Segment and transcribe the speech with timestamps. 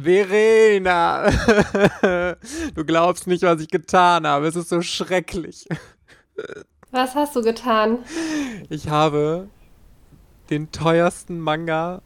[0.00, 1.28] Verena,
[2.74, 4.46] du glaubst nicht, was ich getan habe.
[4.46, 5.66] Es ist so schrecklich.
[6.90, 7.98] Was hast du getan?
[8.68, 9.48] Ich habe
[10.50, 12.02] den teuersten Manga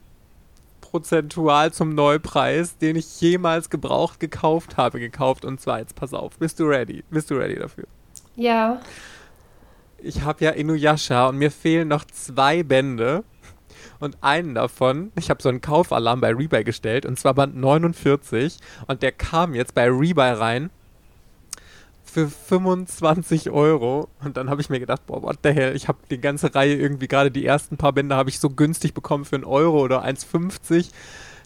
[0.81, 5.45] prozentual zum Neupreis, den ich jemals gebraucht gekauft habe, gekauft.
[5.45, 7.05] Und zwar jetzt, pass auf, bist du ready?
[7.11, 7.85] Bist du ready dafür?
[8.37, 8.81] Ja.
[9.99, 13.25] Ich habe ja Inuyasha und mir fehlen noch zwei Bände.
[14.03, 18.57] Und einen davon, ich habe so einen Kaufalarm bei Rebuy gestellt, und zwar Band 49.
[18.89, 20.71] Und der kam jetzt bei Rebuy rein
[22.03, 24.09] für 25 Euro.
[24.25, 26.75] Und dann habe ich mir gedacht, boah, what the hell, ich habe die ganze Reihe
[26.75, 30.05] irgendwie, gerade die ersten paar Bände habe ich so günstig bekommen für einen Euro oder
[30.05, 30.91] 1,50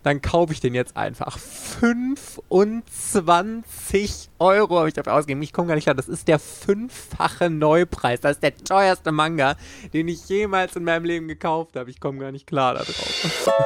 [0.02, 1.38] dann kaufe ich den jetzt einfach.
[1.38, 5.42] 25 Euro habe ich dafür ausgegeben.
[5.42, 5.94] Ich komme gar nicht klar.
[5.94, 8.20] Das ist der fünffache Neupreis.
[8.20, 9.56] Das ist der teuerste Manga,
[9.92, 11.90] den ich jemals in meinem Leben gekauft habe.
[11.90, 13.50] Ich komme gar nicht klar darauf.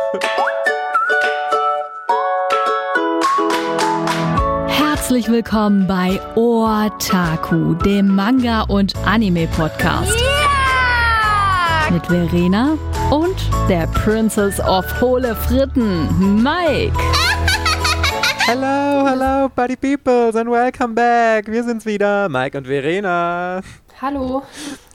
[4.69, 10.16] Herzlich willkommen bei Otaku, dem Manga- und Anime-Podcast.
[10.21, 11.91] Yeah!
[11.91, 12.79] Mit Verena
[13.11, 13.37] und
[13.69, 16.93] der Princess of Hohle Fritten, Mike.
[18.47, 21.47] Hello, hello, Buddy Peoples and welcome back.
[21.51, 23.63] Wir sind's wieder, Mike und Verena.
[24.01, 24.43] Hallo.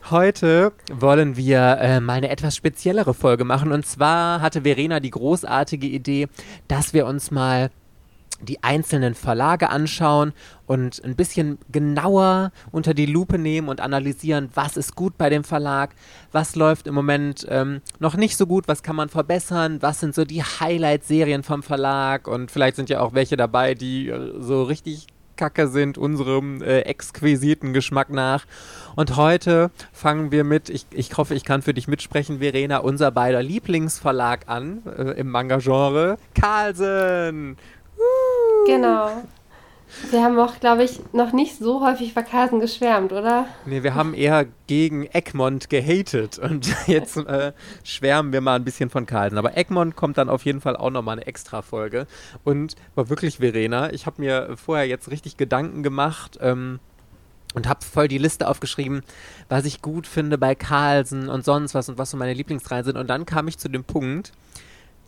[0.09, 3.71] Heute wollen wir äh, mal eine etwas speziellere Folge machen.
[3.71, 6.27] Und zwar hatte Verena die großartige Idee,
[6.67, 7.69] dass wir uns mal
[8.41, 10.33] die einzelnen Verlage anschauen
[10.67, 15.43] und ein bisschen genauer unter die Lupe nehmen und analysieren, was ist gut bei dem
[15.43, 15.95] Verlag,
[16.31, 20.15] was läuft im Moment ähm, noch nicht so gut, was kann man verbessern, was sind
[20.15, 24.63] so die Highlight-Serien vom Verlag und vielleicht sind ja auch welche dabei, die äh, so
[24.63, 28.45] richtig kacke sind, unserem äh, exquisiten Geschmack nach.
[28.95, 33.11] Und heute fangen wir mit, ich, ich hoffe, ich kann für dich mitsprechen, Verena, unser
[33.11, 37.57] beider Lieblingsverlag an äh, im Manga-Genre, Carlsen.
[38.65, 39.23] Genau.
[40.11, 43.47] Wir haben auch, glaube ich, noch nicht so häufig über Carlsen geschwärmt, oder?
[43.65, 48.89] Nee, wir haben eher gegen Egmont gehatet und jetzt äh, schwärmen wir mal ein bisschen
[48.89, 49.37] von Carlsen.
[49.37, 52.07] Aber Egmont kommt dann auf jeden Fall auch nochmal eine extra Folge.
[52.43, 56.79] Und war wirklich, Verena, ich habe mir vorher jetzt richtig Gedanken gemacht ähm,
[57.53, 59.01] und habe voll die Liste aufgeschrieben,
[59.47, 62.97] was ich gut finde bei Carlsen und sonst was und was so meine Lieblingsreihen sind.
[62.97, 64.33] Und dann kam ich zu dem Punkt,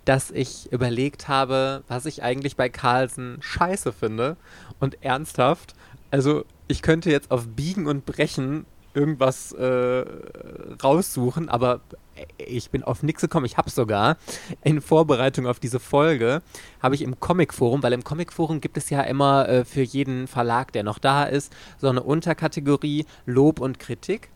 [0.07, 4.37] dass ich überlegt habe, was ich eigentlich bei Carlsen scheiße finde.
[4.79, 5.73] Und ernsthaft,
[6.11, 10.05] also ich könnte jetzt auf Biegen und Brechen irgendwas äh,
[10.81, 11.81] raussuchen, aber
[12.37, 13.45] ich bin auf nichts gekommen.
[13.45, 14.17] Ich habe sogar
[14.63, 16.41] in Vorbereitung auf diese Folge,
[16.81, 20.71] habe ich im Comicforum, weil im Comicforum gibt es ja immer äh, für jeden Verlag,
[20.71, 24.29] der noch da ist, so eine Unterkategorie Lob und Kritik.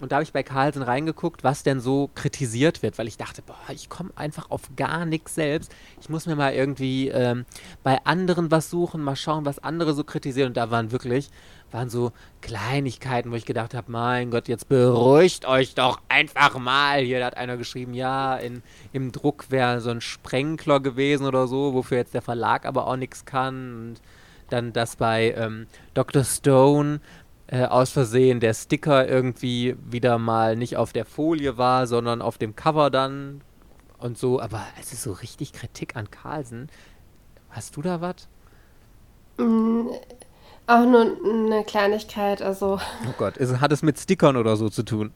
[0.00, 3.40] Und da habe ich bei Carlsen reingeguckt, was denn so kritisiert wird, weil ich dachte,
[3.40, 5.74] boah, ich komme einfach auf gar nichts selbst.
[6.00, 7.46] Ich muss mir mal irgendwie ähm,
[7.82, 10.48] bei anderen was suchen, mal schauen, was andere so kritisieren.
[10.48, 11.30] Und da waren wirklich,
[11.70, 12.12] waren so
[12.42, 17.00] Kleinigkeiten, wo ich gedacht habe, mein Gott, jetzt beruhigt euch doch einfach mal.
[17.00, 21.72] Hier hat einer geschrieben, ja, in, im Druck wäre so ein Sprengkler gewesen oder so,
[21.72, 23.88] wofür jetzt der Verlag aber auch nichts kann.
[23.88, 24.02] Und
[24.50, 26.22] dann das bei ähm, Dr.
[26.22, 27.00] Stone
[27.48, 32.38] äh, aus Versehen der Sticker irgendwie wieder mal nicht auf der Folie war, sondern auf
[32.38, 33.40] dem Cover dann
[33.98, 34.40] und so.
[34.40, 36.68] Aber es ist so richtig Kritik an Carlsen.
[37.50, 38.28] Hast du da was?
[39.38, 39.88] Mm,
[40.66, 42.80] auch nur eine Kleinigkeit, also.
[43.08, 45.12] Oh Gott, ist, hat es mit Stickern oder so zu tun?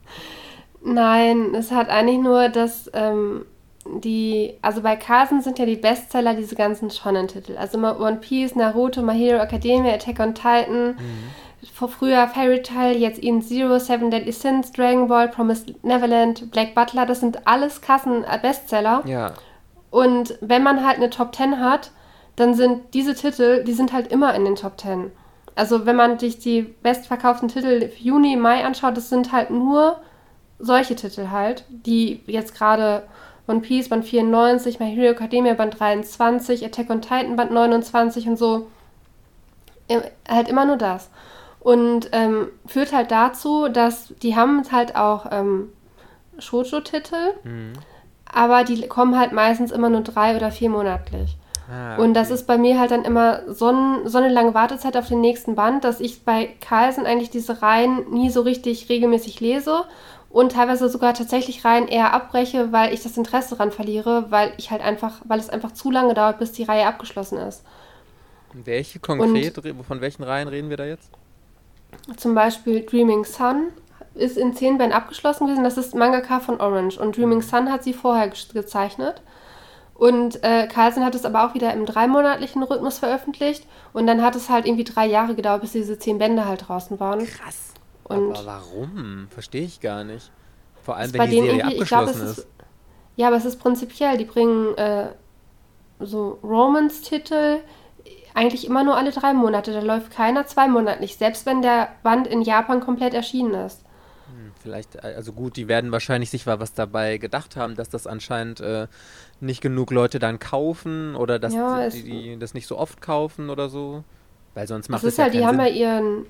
[0.83, 3.45] Nein, es hat eigentlich nur, dass ähm,
[3.85, 7.57] die, also bei Carlsen sind ja die Bestseller diese ganzen Shonen-Titel.
[7.57, 10.95] Also One Piece, Naruto, My Hero Academia, Attack on Titan.
[10.95, 16.51] Mhm vor früher Fairy Tail, jetzt In Zero, Seven Deadly Sins, Dragon Ball, Promised Neverland,
[16.51, 19.03] Black Butler, das sind alles Kassen-Bestseller.
[19.05, 19.33] Ja.
[19.91, 21.91] Und wenn man halt eine Top 10 hat,
[22.35, 25.11] dann sind diese Titel, die sind halt immer in den Top 10.
[25.55, 29.99] Also wenn man sich die bestverkauften Titel Juni, Mai anschaut, das sind halt nur
[30.57, 33.03] solche Titel halt, die jetzt gerade
[33.47, 38.37] One Piece Band 94, My Hero Academia Band 23, Attack on Titan Band 29 und
[38.37, 38.67] so.
[40.29, 41.09] Halt immer nur das.
[41.61, 45.69] Und ähm, führt halt dazu, dass die haben halt auch ähm,
[46.39, 47.73] Shoujo-Titel, mhm.
[48.25, 51.37] aber die kommen halt meistens immer nur drei oder vier monatlich.
[51.71, 52.01] Ah, okay.
[52.01, 55.07] Und das ist bei mir halt dann immer so, ein, so, eine lange Wartezeit auf
[55.07, 59.85] den nächsten Band, dass ich bei Carlsen eigentlich diese Reihen nie so richtig regelmäßig lese
[60.31, 64.71] und teilweise sogar tatsächlich Reihen eher abbreche, weil ich das Interesse daran verliere, weil ich
[64.71, 67.63] halt einfach, weil es einfach zu lange dauert, bis die Reihe abgeschlossen ist.
[68.53, 71.11] Welche konkret, und, von welchen Reihen reden wir da jetzt?
[72.17, 73.67] Zum Beispiel Dreaming Sun
[74.13, 75.63] ist in zehn Bänden abgeschlossen gewesen.
[75.63, 76.97] Das ist Mangaka von Orange.
[76.99, 79.21] Und Dreaming Sun hat sie vorher gezeichnet.
[79.95, 83.65] Und äh, Carlsen hat es aber auch wieder im dreimonatlichen Rhythmus veröffentlicht.
[83.93, 86.99] Und dann hat es halt irgendwie drei Jahre gedauert, bis diese zehn Bände halt draußen
[86.99, 87.25] waren.
[87.25, 87.73] Krass.
[88.05, 89.27] Und aber warum?
[89.29, 90.31] Verstehe ich gar nicht.
[90.83, 92.47] Vor allem, ist wenn bei die denen Serie irgendwie- ich glaub, abgeschlossen es ist.
[93.15, 95.09] Ja, aber es ist prinzipiell, die bringen äh,
[95.99, 97.59] so Romance-Titel
[98.35, 99.73] eigentlich immer nur alle drei Monate.
[99.73, 103.83] Da läuft keiner zweimonatlich, selbst wenn der Band in Japan komplett erschienen ist.
[104.27, 107.89] Hm, Vielleicht, äh, also gut, die werden wahrscheinlich sich mal was dabei gedacht haben, dass
[107.89, 108.87] das anscheinend äh,
[109.39, 113.49] nicht genug Leute dann kaufen oder dass Ja, die, die das nicht so oft kaufen
[113.49, 114.03] oder so.
[114.53, 115.59] Weil sonst macht Es es ist ja halt, die keinen haben Sinn.
[115.59, 116.25] ja ihren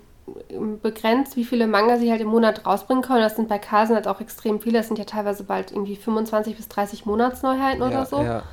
[0.49, 3.21] ähm, begrenzt, wie viele Manga sie halt im Monat rausbringen können.
[3.21, 4.77] Das sind bei Carlsen halt auch extrem viele.
[4.79, 8.17] Das sind ja teilweise bald irgendwie 25 bis 30 Monatsneuheiten ja, oder so.
[8.21, 8.43] Ja.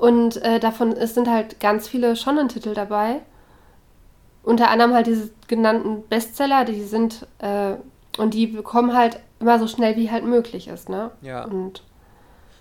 [0.00, 3.20] Und äh, davon es sind halt ganz viele Shonen-Titel dabei.
[4.42, 7.74] Unter anderem halt diese genannten Bestseller, die sind äh,
[8.16, 11.10] und die bekommen halt immer so schnell wie halt möglich ist, ne?
[11.20, 11.44] Ja.
[11.44, 11.82] Und,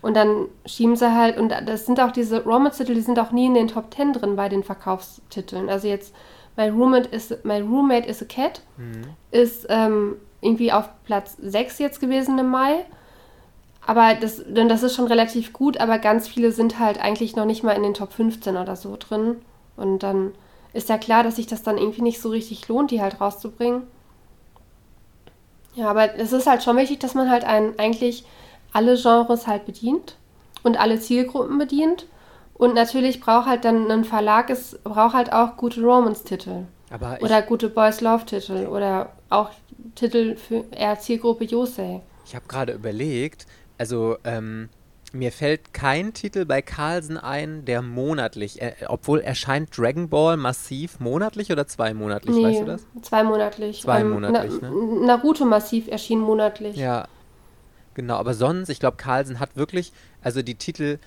[0.02, 3.46] und dann schieben sie halt, und das sind auch diese Romance-Titel, die sind auch nie
[3.46, 5.70] in den Top 10 drin bei den Verkaufstiteln.
[5.70, 6.14] Also jetzt
[6.58, 9.04] My Roommate is, My Roommate is a Cat Mhm.
[9.32, 12.86] ist ähm, irgendwie auf Platz 6 jetzt gewesen im Mai.
[13.86, 17.46] Aber das, denn das ist schon relativ gut, aber ganz viele sind halt eigentlich noch
[17.46, 19.38] nicht mal in den Top 15 oder so drin.
[19.78, 20.34] Und dann
[20.74, 23.84] ist ja klar, dass sich das dann irgendwie nicht so richtig lohnt, die halt rauszubringen.
[25.76, 28.26] Ja, aber es ist halt schon wichtig, dass man halt ein, eigentlich
[28.74, 30.18] alle Genres halt bedient
[30.64, 32.06] und alle Zielgruppen bedient.
[32.54, 36.66] Und natürlich braucht halt dann ein Verlag, es braucht halt auch gute Romance-Titel.
[37.22, 39.52] Oder gute Boys Love-Titel oder auch
[39.96, 42.02] Titel für eher Zielgruppe Yosei.
[42.26, 43.46] ich habe gerade überlegt,
[43.80, 44.70] also ähm,
[45.12, 51.00] mir fällt kein Titel bei Carlsen ein, der monatlich, äh, obwohl erscheint Dragon Ball massiv
[51.00, 52.86] monatlich oder zweimonatlich, weißt du das?
[53.02, 53.82] zweimonatlich.
[53.82, 55.06] Zweimonatlich, Na, ne?
[55.06, 56.76] Naruto Massiv erschien monatlich.
[56.76, 57.08] Ja,
[57.96, 58.18] genau.
[58.18, 61.00] Aber sonst, ich glaube, Carlsen hat wirklich, also die Titel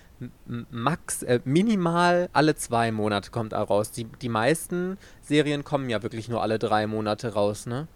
[0.71, 3.91] max, äh, minimal alle zwei Monate kommt er raus.
[3.91, 7.87] Die, die meisten Serien kommen ja wirklich nur alle drei Monate raus, ne?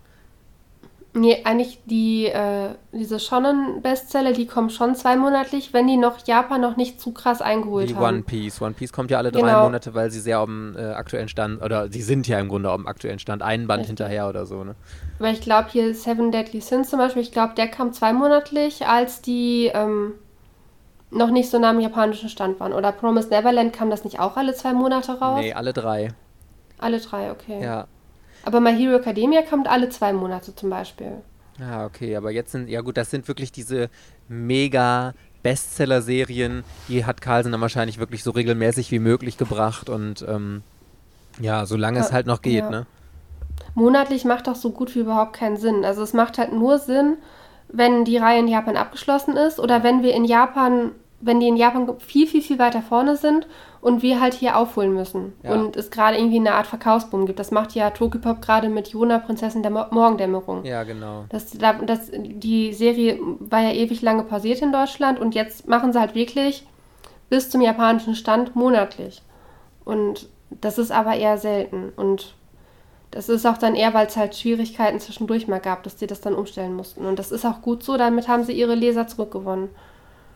[1.18, 6.76] Nee, eigentlich die, äh, diese Shonen-Bestseller, die kommen schon zweimonatlich, wenn die noch Japan noch
[6.76, 8.04] nicht zu krass eingeholt Wie haben.
[8.04, 8.60] One Piece.
[8.60, 9.62] One Piece kommt ja alle drei Genau.
[9.62, 12.70] Monate, weil sie sehr auf dem äh, aktuellen Stand, oder sie sind ja im Grunde
[12.70, 13.98] auf dem aktuellen Stand, einen Band Richtig.
[13.98, 14.74] hinterher oder so, ne?
[15.18, 19.22] Weil ich glaube, hier Seven Deadly Sins zum Beispiel, ich glaube, der kam zweimonatlich, als
[19.22, 20.12] die ähm,
[21.10, 22.74] noch nicht so nah am japanischen Stand waren.
[22.74, 25.40] Oder Promise Neverland kam das nicht auch alle zwei Monate raus?
[25.40, 26.10] Nee, alle drei.
[26.76, 27.62] Alle drei, okay.
[27.62, 27.86] Ja.
[28.46, 31.12] Aber My Hero Academia kommt alle zwei Monate zum Beispiel.
[31.58, 33.90] Ja, okay, aber jetzt sind, ja gut, das sind wirklich diese
[34.28, 40.62] mega Bestseller-Serien, die hat Carlsen dann wahrscheinlich wirklich so regelmäßig wie möglich gebracht und ähm,
[41.40, 42.70] ja, solange es halt noch geht, ja.
[42.70, 42.87] ne?
[43.75, 45.84] Monatlich macht doch so gut wie überhaupt keinen Sinn.
[45.84, 47.16] Also es macht halt nur Sinn,
[47.69, 51.56] wenn die Reihe in Japan abgeschlossen ist oder wenn wir in Japan, wenn die in
[51.56, 53.46] Japan viel, viel, viel weiter vorne sind
[53.80, 55.32] und wir halt hier aufholen müssen.
[55.42, 55.52] Ja.
[55.52, 57.38] Und es gerade irgendwie eine Art Verkaufsboom gibt.
[57.38, 60.64] Das macht ja Tokyopop gerade mit Jona, Prinzessin der Mo Morgendämmerung.
[60.64, 61.24] Ja, genau.
[61.30, 65.92] Das, da- das, die Serie war ja ewig lange pausiert in Deutschland und jetzt machen
[65.92, 66.66] sie halt wirklich
[67.30, 69.22] bis zum japanischen Stand monatlich.
[69.84, 70.28] Und
[70.60, 71.92] das ist aber eher selten.
[71.96, 72.34] Und
[73.10, 76.20] das ist auch dann eher, weil es halt Schwierigkeiten zwischendurch mal gab, dass sie das
[76.20, 77.06] dann umstellen mussten.
[77.06, 79.70] Und das ist auch gut so, damit haben sie ihre Leser zurückgewonnen.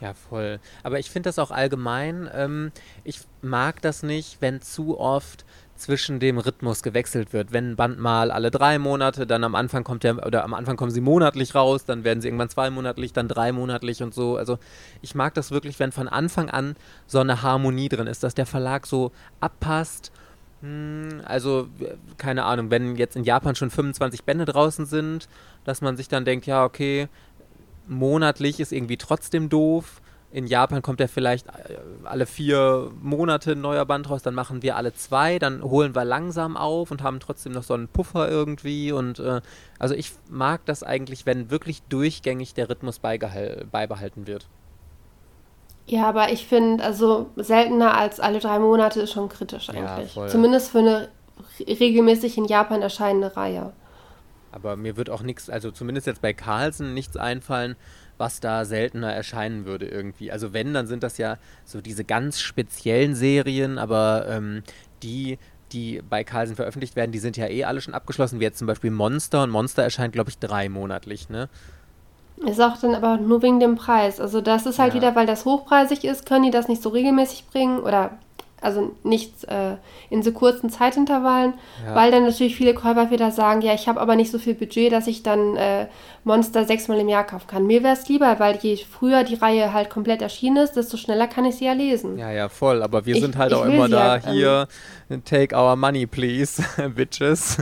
[0.00, 0.60] Ja, voll.
[0.82, 2.72] Aber ich finde das auch allgemein, ähm,
[3.04, 5.44] ich mag das nicht, wenn zu oft
[5.76, 7.52] zwischen dem Rhythmus gewechselt wird.
[7.52, 10.76] Wenn ein Band mal alle drei Monate, dann am Anfang kommt der, oder am Anfang
[10.76, 14.36] kommen sie monatlich raus, dann werden sie irgendwann zweimonatlich, dann dreimonatlich und so.
[14.36, 14.58] Also
[15.02, 16.76] ich mag das wirklich, wenn von Anfang an
[17.06, 20.12] so eine Harmonie drin ist, dass der Verlag so abpasst.
[20.62, 21.68] Hm, Also,
[22.18, 25.28] keine Ahnung, wenn jetzt in Japan schon 25 Bände draußen sind,
[25.64, 27.08] dass man sich dann denkt, ja, okay,
[27.90, 30.00] monatlich ist irgendwie trotzdem doof.
[30.32, 34.62] In Japan kommt ja vielleicht äh, alle vier Monate ein neuer Band raus, dann machen
[34.62, 38.30] wir alle zwei, dann holen wir langsam auf und haben trotzdem noch so einen Puffer
[38.30, 38.92] irgendwie.
[38.92, 39.40] Und äh,
[39.80, 44.46] also ich mag das eigentlich, wenn wirklich durchgängig der Rhythmus beibehalten wird.
[45.86, 50.12] Ja, aber ich finde, also seltener als alle drei Monate ist schon kritisch Ja, eigentlich.
[50.12, 50.28] voll.
[50.28, 51.08] Zumindest für eine
[51.58, 53.72] re- regelmäßig in Japan erscheinende Reihe.
[54.52, 57.76] Aber mir wird auch nichts, also zumindest jetzt bei Carlsen nichts einfallen,
[58.18, 60.30] was da seltener erscheinen würde irgendwie.
[60.32, 64.62] Also wenn, dann sind das ja so diese ganz speziellen Serien, aber ähm,
[65.02, 65.38] die,
[65.72, 68.66] die bei Carlsen veröffentlicht werden, die sind ja eh alle schon abgeschlossen, wie jetzt zum
[68.66, 69.42] Beispiel Monster.
[69.44, 71.48] Und Monster erscheint, glaube ich, dreimonatlich, ne?
[72.46, 74.18] Ist auch dann aber nur wegen dem Preis.
[74.18, 75.00] Also das ist halt Ja.
[75.00, 78.18] wieder, weil das hochpreisig ist, können die das nicht so regelmäßig bringen oder
[78.60, 79.76] also nicht äh,
[80.10, 81.54] in so kurzen Zeitintervallen,
[81.86, 81.94] ja.
[81.94, 84.92] weil dann natürlich viele Käufer wieder sagen, ja, ich habe aber nicht so viel Budget,
[84.92, 85.86] dass ich dann äh,
[86.24, 87.66] Monster sechsmal im Jahr kaufen kann.
[87.66, 91.26] Mir wäre es lieber, weil je früher die Reihe halt komplett erschienen ist, desto schneller
[91.26, 92.18] kann ich sie ja lesen.
[92.18, 92.82] Ja, ja, voll.
[92.82, 94.68] Aber wir ich, sind halt auch immer da ja, hier,
[95.08, 96.62] ähm, take our money, please,
[96.94, 97.56] bitches.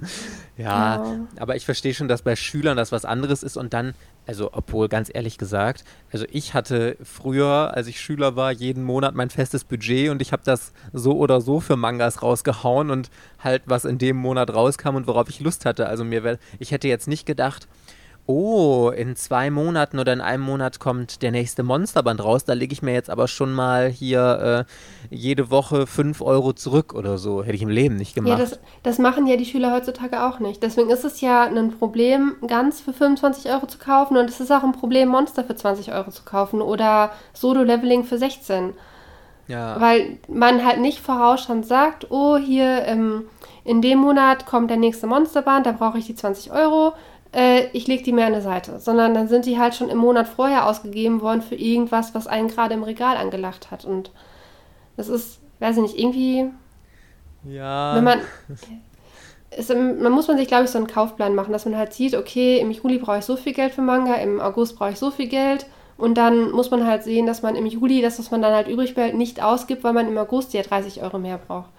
[0.58, 3.94] Ja, aber ich verstehe schon, dass bei Schülern das was anderes ist und dann
[4.28, 9.14] also, obwohl, ganz ehrlich gesagt, also ich hatte früher, als ich Schüler war, jeden Monat
[9.14, 13.62] mein festes Budget und ich habe das so oder so für Mangas rausgehauen und halt,
[13.64, 15.88] was in dem Monat rauskam und worauf ich Lust hatte.
[15.88, 17.68] Also mir wäre, ich hätte jetzt nicht gedacht,
[18.28, 22.74] oh, in zwei Monaten oder in einem Monat kommt der nächste Monsterband raus, da lege
[22.74, 27.42] ich mir jetzt aber schon mal hier äh, jede Woche 5 Euro zurück oder so.
[27.42, 28.30] Hätte ich im Leben nicht gemacht.
[28.30, 30.62] Ja, das, das, machen ja die Schüler heutzutage auch nicht.
[30.62, 34.52] Deswegen ist es ja ein Problem, ganz für 25 Euro zu kaufen und es ist
[34.52, 38.74] auch ein Problem, Monster für 20 Euro zu kaufen oder Solo-Leveling für 16.
[39.46, 39.80] Ja.
[39.80, 43.24] Weil man halt nicht vorausschauend sagt, oh, hier ähm,
[43.64, 46.92] in dem Monat kommt der nächste Monsterband, da brauche ich die 20 Euro
[47.32, 49.98] äh, ich lege die mehr an der Seite, sondern dann sind die halt schon im
[49.98, 53.84] Monat vorher ausgegeben worden für irgendwas, was einen gerade im Regal angelacht hat.
[53.84, 54.10] Und
[54.96, 56.46] das ist, weiß ich nicht, irgendwie.
[57.44, 57.94] Ja.
[57.96, 58.20] Wenn man.
[59.56, 62.14] Ist, man muss man sich, glaube ich, so einen Kaufplan machen, dass man halt sieht,
[62.14, 65.10] okay, im Juli brauche ich so viel Geld für Manga, im August brauche ich so
[65.10, 65.64] viel Geld.
[65.96, 68.68] Und dann muss man halt sehen, dass man im Juli das, was man dann halt
[68.68, 71.70] übrig behält, nicht ausgibt, weil man im August ja 30 Euro mehr braucht.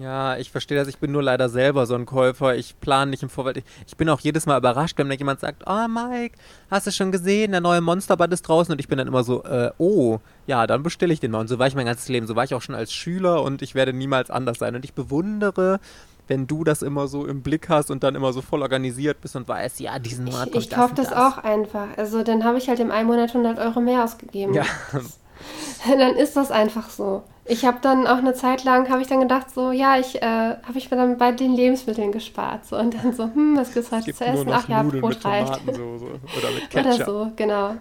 [0.00, 0.88] Ja, ich verstehe das.
[0.88, 2.56] Ich bin nur leider selber so ein Käufer.
[2.56, 3.58] Ich plane nicht im Vorfeld.
[3.58, 6.36] Ich, ich bin auch jedes Mal überrascht, wenn mir jemand sagt, oh Mike,
[6.70, 8.72] hast du schon gesehen, der neue Monsterband ist draußen.
[8.72, 11.40] Und ich bin dann immer so, äh, oh, ja, dann bestelle ich den mal.
[11.40, 12.26] Und so war ich mein ganzes Leben.
[12.26, 14.74] So war ich auch schon als Schüler und ich werde niemals anders sein.
[14.74, 15.80] Und ich bewundere,
[16.28, 19.36] wenn du das immer so im Blick hast und dann immer so voll organisiert bist
[19.36, 21.88] und weißt, ja, diesen Monat Ich, ich kaufe das, das, auch einfach.
[21.98, 24.54] Also dann habe ich halt im einen Monat 100 Euro mehr ausgegeben.
[24.54, 24.64] Ja.
[25.86, 27.22] dann ist das einfach so.
[27.46, 30.22] Ich habe dann auch eine Zeit lang, habe ich dann gedacht, so, ja, ich äh,
[30.22, 32.64] habe ich mir dann bei den Lebensmitteln gespart.
[32.64, 34.48] So, und dann so, hm, was gibt es heute zu essen?
[34.50, 35.60] Ach ja, Brot reicht.
[35.68, 36.94] Oder mit Ketchup.
[36.94, 37.76] Oder so, genau.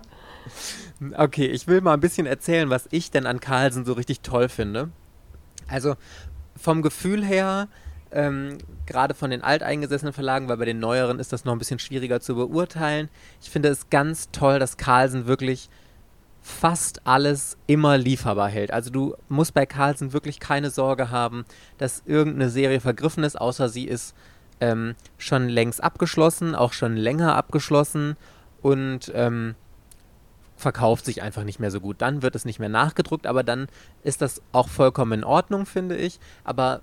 [1.17, 4.50] Okay, ich will mal ein bisschen erzählen, was ich denn an Carlsen so richtig toll
[4.50, 4.89] finde.
[5.67, 5.96] Also
[6.58, 7.67] vom Gefühl her,
[8.12, 11.79] ähm, gerade von den alteingesessenen Verlagen, weil bei den neueren ist das noch ein bisschen
[11.79, 13.10] schwieriger zu beurteilen.
[13.41, 15.70] Ich finde es ganz toll, dass Carlsen wirklich
[16.43, 18.71] fast alles immer lieferbar hält.
[18.71, 21.45] Also du musst bei Carlsen wirklich keine Sorge haben,
[21.77, 24.13] dass irgendeine Serie vergriffen ist, außer sie ist
[24.59, 28.17] ähm, schon längst abgeschlossen, auch schon länger abgeschlossen
[28.62, 29.55] und ähm,
[30.57, 32.01] verkauft sich einfach nicht mehr so gut.
[32.01, 33.67] Dann wird es nicht mehr nachgedruckt, aber dann
[34.03, 36.19] ist das auch vollkommen in Ordnung, finde ich.
[36.43, 36.81] Aber,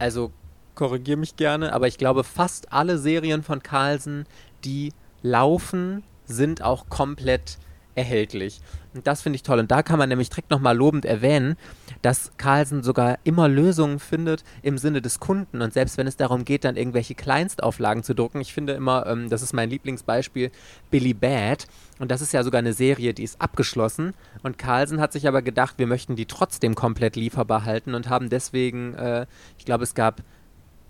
[0.00, 0.32] also
[0.74, 4.26] korrigiere mich gerne, aber ich glaube, fast alle Serien von Carlsen,
[4.64, 7.58] die laufen, sind auch komplett
[7.98, 8.60] erhältlich.
[8.94, 9.58] Und das finde ich toll.
[9.58, 11.56] Und da kann man nämlich direkt nochmal lobend erwähnen,
[12.00, 15.60] dass Carlsen sogar immer Lösungen findet im Sinne des Kunden.
[15.60, 19.28] Und selbst wenn es darum geht, dann irgendwelche Kleinstauflagen zu drucken, ich finde immer, ähm,
[19.28, 20.50] das ist mein Lieblingsbeispiel,
[20.90, 21.66] Billy Bad.
[21.98, 24.14] Und das ist ja sogar eine Serie, die ist abgeschlossen.
[24.42, 28.30] Und Carlsen hat sich aber gedacht, wir möchten die trotzdem komplett lieferbar halten und haben
[28.30, 29.26] deswegen, äh,
[29.58, 30.22] ich glaube, es gab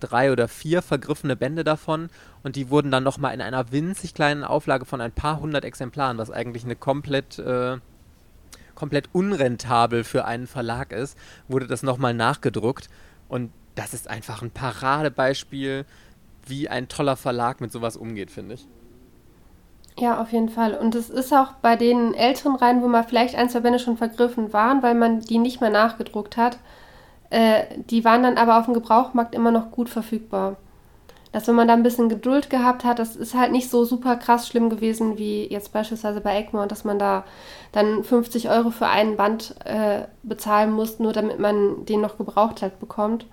[0.01, 2.09] drei oder vier vergriffene Bände davon
[2.43, 6.19] und die wurden dann nochmal in einer winzig kleinen Auflage von ein paar hundert Exemplaren,
[6.19, 7.77] was eigentlich eine komplett, äh,
[8.75, 12.89] komplett unrentabel für einen Verlag ist, wurde das nochmal nachgedruckt
[13.29, 15.85] und das ist einfach ein Paradebeispiel,
[16.47, 18.67] wie ein toller Verlag mit sowas umgeht, finde ich.
[19.99, 20.75] Ja, auf jeden Fall.
[20.75, 23.97] Und es ist auch bei den älteren Reihen, wo mal vielleicht ein, zwei Bände schon
[23.97, 26.59] vergriffen waren, weil man die nicht mehr nachgedruckt hat,
[27.31, 30.57] äh, die waren dann aber auf dem Gebrauchmarkt immer noch gut verfügbar.
[31.33, 34.17] Dass wenn man da ein bisschen Geduld gehabt hat, das ist halt nicht so super
[34.17, 37.25] krass schlimm gewesen wie jetzt beispielsweise bei Egmont, dass man da
[37.73, 42.63] dann 50 Euro für einen Band äh, bezahlen muss, nur damit man den noch gebraucht
[42.63, 43.27] hat bekommt.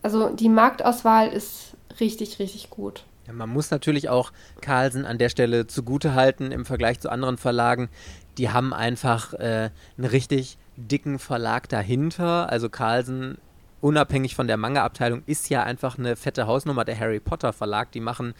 [0.00, 3.04] Also die Marktauswahl ist richtig, richtig gut.
[3.26, 7.90] Ja, man muss natürlich auch Carlsen an der Stelle zugutehalten im Vergleich zu anderen Verlagen.
[8.38, 12.50] Die haben einfach äh, einen richtig dicken Verlag dahinter.
[12.50, 13.38] Also Carlsen,
[13.80, 17.92] unabhängig von der Manga-Abteilung, ist ja einfach eine fette Hausnummer der Harry Potter Verlag.
[17.92, 18.34] Die machen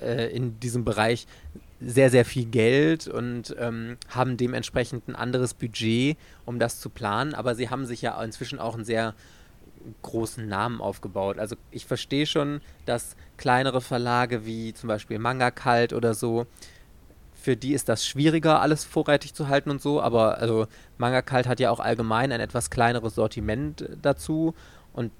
[0.00, 1.26] äh, in diesem Bereich
[1.80, 7.34] sehr, sehr viel Geld und ähm, haben dementsprechend ein anderes Budget, um das zu planen.
[7.34, 9.14] Aber sie haben sich ja inzwischen auch einen sehr
[10.02, 11.38] großen Namen aufgebaut.
[11.38, 16.46] Also ich verstehe schon, dass kleinere Verlage wie zum Beispiel Manga Kalt oder so
[17.42, 21.48] für die ist das schwieriger, alles vorrätig zu halten und so, aber also Manga Kalt
[21.48, 24.54] hat ja auch allgemein ein etwas kleineres Sortiment dazu
[24.92, 25.10] und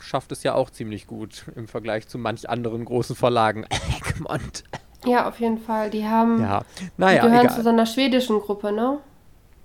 [0.00, 3.64] schafft es ja auch ziemlich gut im Vergleich zu manch anderen großen Verlagen.
[3.98, 4.64] Egmont.
[5.04, 5.90] Ja, auf jeden Fall.
[5.90, 6.40] Die haben.
[6.40, 6.62] Ja,
[6.96, 7.22] naja.
[7.22, 7.56] Die gehören egal.
[7.56, 8.98] zu so einer schwedischen Gruppe, ne?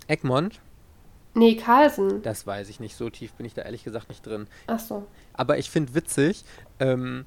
[0.08, 0.60] Egmont?
[1.34, 2.22] Nee, Carlsen.
[2.22, 2.96] Das weiß ich nicht.
[2.96, 4.48] So tief bin ich da ehrlich gesagt nicht drin.
[4.68, 5.08] Ach so.
[5.34, 6.44] Aber ich finde witzig,
[6.80, 7.26] ähm,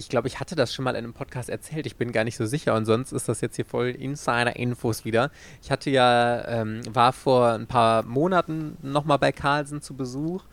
[0.00, 1.84] ich glaube, ich hatte das schon mal in einem Podcast erzählt.
[1.84, 5.30] Ich bin gar nicht so sicher und sonst ist das jetzt hier voll Insider-Infos wieder.
[5.62, 10.44] Ich hatte ja, ähm, war vor ein paar Monaten nochmal bei Carlsen zu Besuch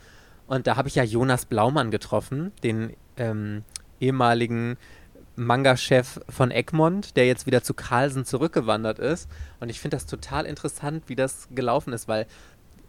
[0.48, 3.64] und da habe ich ja Jonas Blaumann getroffen, den ähm,
[4.02, 4.76] ehemaligen
[5.38, 9.30] Manga-Chef von Egmont, der jetzt wieder zu Carlsen zurückgewandert ist.
[9.62, 12.28] Und ich finde das total interessant, wie das gelaufen ist, weil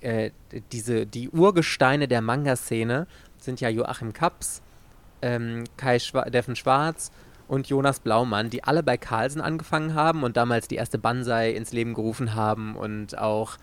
[0.00, 0.33] äh,
[0.73, 3.07] diese, die Urgesteine der Manga-Szene
[3.38, 4.62] sind ja Joachim Kaps,
[5.23, 7.11] ähm, Kai Schwa Deffen Schwarz
[7.49, 11.73] und Jonas Blaumann, die alle bei Carlsen angefangen haben und damals die erste Banzai ins
[11.73, 13.57] Leben gerufen haben und auch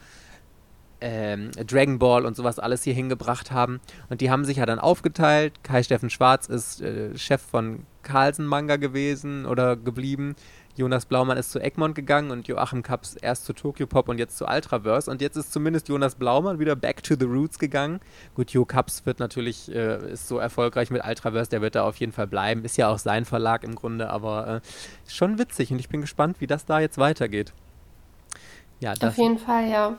[1.01, 3.79] ähm, Dragon Ball und sowas alles hier hingebracht haben.
[4.09, 5.63] Und die haben sich ja dann aufgeteilt.
[5.63, 10.35] Kai Steffen Schwarz ist äh, Chef von Carlsen Manga gewesen oder geblieben.
[10.77, 14.37] Jonas Blaumann ist zu Egmont gegangen und Joachim Kaps erst zu Tokyo Pop und jetzt
[14.37, 15.09] zu Ultraverse.
[15.09, 18.01] Und jetzt ist zumindest Jonas Blaumann wieder back to the roots gegangen.
[18.35, 21.97] Gut, Jo Kaps wird natürlich, äh, ist so erfolgreich mit Ultraverse, der wird da auf
[21.97, 22.65] jeden Fall bleiben.
[22.65, 24.61] Ist ja auch sein Verlag im Grunde, aber äh,
[25.09, 27.53] schon witzig und ich bin gespannt, wie das da jetzt weitergeht.
[28.81, 29.97] Ja, das auf jeden Fall, ja.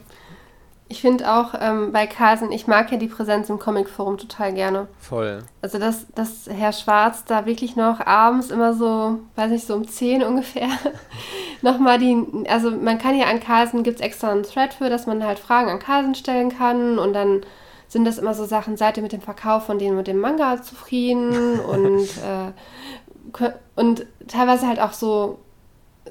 [0.89, 4.87] Ich finde auch ähm, bei Carlsen, ich mag ja die Präsenz im Comicforum total gerne.
[5.01, 5.43] Voll.
[5.61, 9.89] Also, dass, dass Herr Schwarz da wirklich noch abends immer so, weiß nicht, so um
[9.89, 10.69] 10 ungefähr,
[11.63, 15.07] nochmal die, also man kann ja an Carlsen, gibt es extra einen Thread für, dass
[15.07, 17.41] man halt Fragen an Carlsen stellen kann und dann
[17.89, 20.63] sind das immer so Sachen, seid ihr mit dem Verkauf von denen mit dem Manga
[20.63, 25.41] zufrieden und, äh, und teilweise halt auch so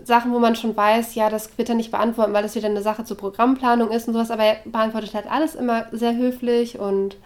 [0.05, 2.81] Sachen, wo man schon weiß, ja, das wird er nicht beantworten, weil das wieder eine
[2.81, 7.17] Sache zur Programmplanung ist und sowas, aber er beantwortet halt alles immer sehr höflich und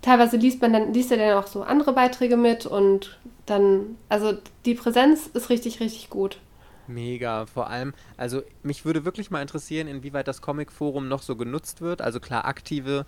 [0.00, 4.34] teilweise liest man dann, liest er dann auch so andere Beiträge mit und dann, also
[4.64, 6.38] die Präsenz ist richtig, richtig gut.
[6.86, 11.80] Mega, vor allem, also mich würde wirklich mal interessieren, inwieweit das Comic-Forum noch so genutzt
[11.80, 12.00] wird.
[12.02, 13.06] Also klar, aktive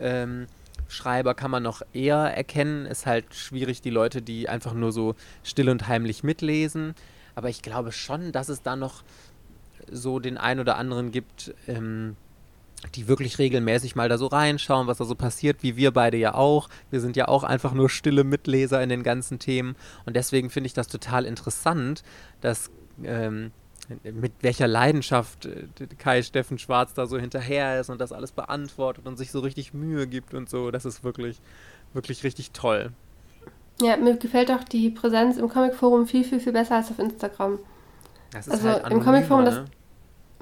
[0.00, 0.46] ähm,
[0.88, 2.86] Schreiber kann man noch eher erkennen.
[2.86, 6.94] Ist halt schwierig, die Leute, die einfach nur so still und heimlich mitlesen.
[7.36, 9.04] Aber ich glaube schon, dass es da noch
[9.88, 12.16] so den einen oder anderen gibt, ähm,
[12.94, 16.34] die wirklich regelmäßig mal da so reinschauen, was da so passiert, wie wir beide ja
[16.34, 16.68] auch.
[16.90, 19.76] Wir sind ja auch einfach nur stille Mitleser in den ganzen Themen.
[20.06, 22.02] Und deswegen finde ich das total interessant,
[22.40, 22.70] dass
[23.04, 23.52] ähm,
[24.02, 25.66] mit welcher Leidenschaft äh,
[25.98, 29.74] Kai Steffen Schwarz da so hinterher ist und das alles beantwortet und sich so richtig
[29.74, 30.70] Mühe gibt und so.
[30.70, 31.40] Das ist wirklich,
[31.92, 32.92] wirklich richtig toll.
[33.80, 37.58] Ja, mir gefällt auch die Präsenz im Comicforum viel, viel, viel besser als auf Instagram.
[38.32, 39.54] Das ist also halt anonym, im Comicforum das.
[39.54, 39.64] Ne?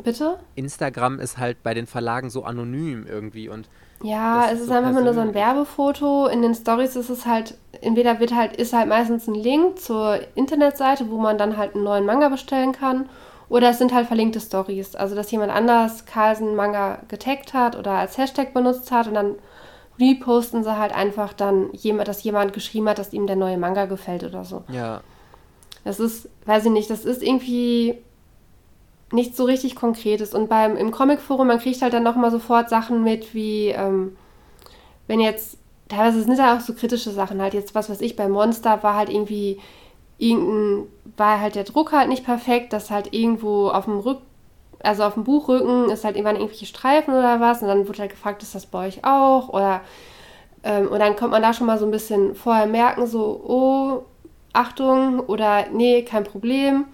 [0.03, 0.39] Bitte?
[0.57, 3.69] Instagram ist halt bei den Verlagen so anonym irgendwie und.
[4.03, 5.05] Ja, es ist, so einfach persönlich.
[5.05, 6.27] nur so ein Werbefoto.
[6.27, 10.21] In den Stories ist es halt, entweder wird halt, ist halt meistens ein Link zur
[10.35, 13.09] Internetseite, wo man dann halt einen neuen Manga bestellen kann.
[13.49, 14.95] Oder es sind halt verlinkte Stories.
[14.95, 19.37] Also, dass jemand anders Carlsen Manga getaggt hat oder als Hashtag benutzt hat und dann
[19.99, 21.71] reposten sie halt einfach dann,
[22.05, 24.65] dass jemand geschrieben hat, dass ihm der neue Manga gefällt oder so.
[24.69, 25.03] Ja.
[25.85, 27.99] Das ist, weiß ich nicht, das ist irgendwie
[29.13, 30.35] nicht so richtig Konkretes.
[30.35, 34.17] Und beim im Comicforum, man kriegt halt dann nochmal sofort Sachen mit, wie ähm,
[35.07, 38.29] wenn jetzt, teilweise sind da auch so kritische Sachen, halt jetzt was weiß ich, bei
[38.29, 39.61] Monster war halt irgendwie
[40.19, 44.19] irgendein, war halt der Druck halt nicht perfekt, dass halt irgendwo auf dem Rück
[44.85, 48.11] also auf dem Buchrücken ist halt irgendwann irgendwelche Streifen oder was und dann wird halt
[48.11, 49.81] gefragt, ist das bei euch auch oder
[50.65, 54.05] ähm, und dann kommt man da schon mal so ein bisschen vorher merken, so, oh,
[54.53, 56.87] Achtung oder nee, kein Problem.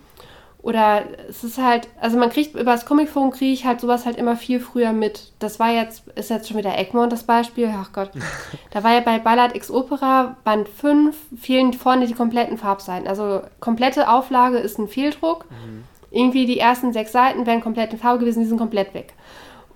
[0.63, 4.17] Oder es ist halt, also man kriegt, über das Comicforum kriege ich halt sowas halt
[4.17, 5.33] immer viel früher mit.
[5.39, 8.11] Das war jetzt, ist jetzt schon wieder Egmont das Beispiel, ach Gott.
[8.71, 13.09] da war ja bei Ballard X Opera Band 5 fehlen vorne die kompletten Farbseiten.
[13.09, 15.47] Also komplette Auflage ist ein Fehldruck.
[15.51, 19.15] Mhm irgendwie die ersten sechs Seiten wären komplett in Farbe gewesen, die sind komplett weg.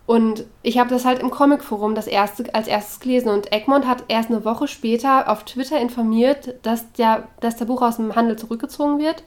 [0.06, 4.04] Und ich habe das halt im Comicforum das erste, als erstes gelesen und Egmont hat
[4.08, 8.36] erst eine Woche später auf Twitter informiert, dass der, dass der Buch aus dem Handel
[8.36, 9.22] zurückgezogen wird.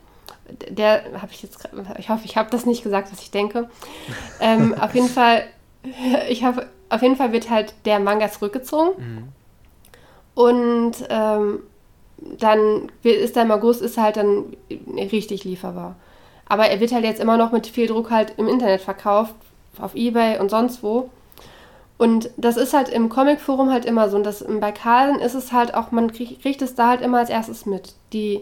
[0.70, 1.67] Der habe ich jetzt,
[1.98, 3.70] ich hoffe, ich habe das nicht gesagt, was ich denke.
[4.39, 5.46] ähm, auf jeden Fall,
[6.30, 8.91] ich habe, auf jeden Fall wird halt der Manga zurückgezogen.
[8.98, 9.28] Mhm.
[10.36, 11.63] Und ähm,
[12.17, 14.56] dann ist der im August ist halt dann
[14.96, 15.96] richtig lieferbar.
[16.50, 19.36] Aber er wird halt jetzt immer noch mit viel Druck halt im Internet verkauft,
[19.80, 21.10] auf Ebay und sonst wo.
[21.98, 24.18] Und das ist halt im Comicforum halt immer so.
[24.18, 27.18] Und das, bei Carlsen ist es halt auch, man kriegt, kriegt es da halt immer
[27.18, 27.96] als erstes mit.
[28.14, 28.42] Die,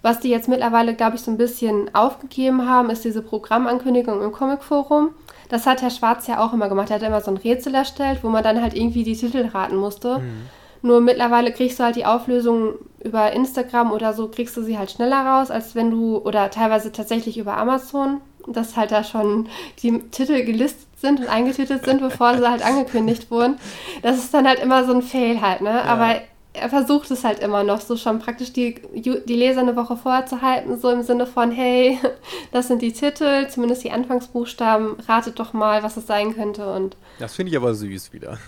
[0.00, 4.32] was die jetzt mittlerweile, glaube ich, so ein bisschen aufgegeben haben, ist diese Programmankündigung im
[4.32, 5.10] Comicforum.
[5.50, 6.90] Das hat Herr Schwarz ja auch immer gemacht.
[6.90, 9.76] Er hat immer so ein Rätsel erstellt, wo man dann halt irgendwie die Titel raten
[9.76, 10.18] musste.
[10.18, 10.46] Mhm.
[10.82, 14.90] Nur mittlerweile kriegst du halt die Auflösung über Instagram oder so, kriegst du sie halt
[14.90, 19.48] schneller raus, als wenn du, oder teilweise tatsächlich über Amazon, dass halt da schon
[19.82, 23.58] die Titel gelistet sind und eingetütet sind, bevor sie halt angekündigt wurden.
[24.02, 25.70] Das ist dann halt immer so ein Fail halt, ne?
[25.70, 25.84] Ja.
[25.84, 26.16] Aber
[26.54, 30.26] er versucht es halt immer noch, so schon praktisch die, die Leser eine Woche vorher
[30.26, 31.98] zu halten, so im Sinne von, hey,
[32.52, 36.72] das sind die Titel, zumindest die Anfangsbuchstaben, ratet doch mal, was es sein könnte.
[36.72, 38.38] Und das finde ich aber süß wieder.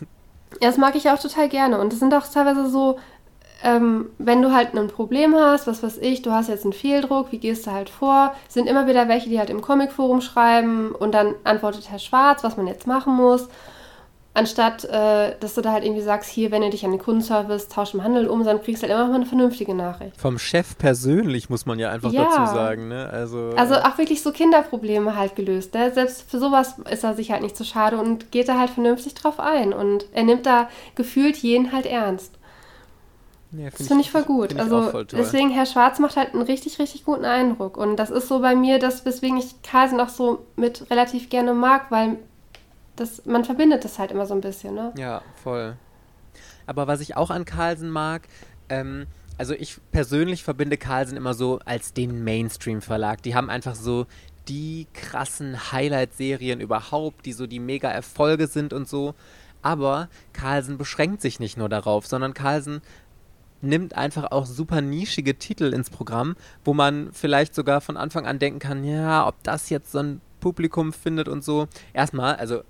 [0.61, 1.79] Ja, das mag ich auch total gerne.
[1.81, 2.99] Und es sind auch teilweise so,
[3.63, 7.33] ähm, wenn du halt ein Problem hast, was weiß ich, du hast jetzt einen Fehldruck,
[7.33, 8.35] wie gehst du halt vor?
[8.49, 12.57] Sind immer wieder welche, die halt im Comicforum schreiben und dann antwortet Herr Schwarz, was
[12.57, 13.49] man jetzt machen muss.
[14.33, 17.69] Anstatt, äh, dass du da halt irgendwie sagst, hier, wenn du dich an den Kundenservice
[17.69, 20.17] tausch im Handel um, dann kriegst du halt immer mal eine vernünftige Nachricht.
[20.21, 22.25] Vom Chef persönlich, muss man ja einfach ja.
[22.25, 22.87] dazu sagen.
[22.87, 23.11] Ne?
[23.11, 25.75] Also, also auch wirklich so Kinderprobleme halt gelöst.
[25.75, 25.93] Ne?
[25.93, 29.15] Selbst für sowas ist er sich halt nicht so schade und geht da halt vernünftig
[29.15, 29.73] drauf ein.
[29.73, 32.39] Und er nimmt da gefühlt jeden halt ernst.
[33.51, 34.57] Ja, find das finde ich voll gut.
[34.57, 37.77] Also deswegen, Herr Schwarz macht halt einen richtig, richtig guten Eindruck.
[37.77, 41.53] Und das ist so bei mir, das, weswegen ich Carlsen auch so mit relativ gerne
[41.53, 42.19] mag, weil
[43.01, 44.93] das, man verbindet das halt immer so ein bisschen, ne?
[44.97, 45.77] Ja, voll.
[46.67, 48.29] Aber was ich auch an Carlsen mag,
[48.69, 49.07] ähm,
[49.39, 53.23] also ich persönlich verbinde Carlsen immer so als den Mainstream-Verlag.
[53.23, 54.07] Die haben einfach so
[54.49, 59.15] die krassen Highlight-Serien überhaupt, die so die Mega-Erfolge sind und so.
[59.63, 62.83] Aber Carlsen beschränkt sich nicht nur darauf, sondern Carlsen
[63.63, 68.39] nimmt einfach auch super nischige Titel ins Programm, wo man vielleicht sogar von Anfang an
[68.39, 71.67] denken kann, ja, ob das jetzt so ein Publikum findet und so.
[71.93, 72.63] Erstmal, also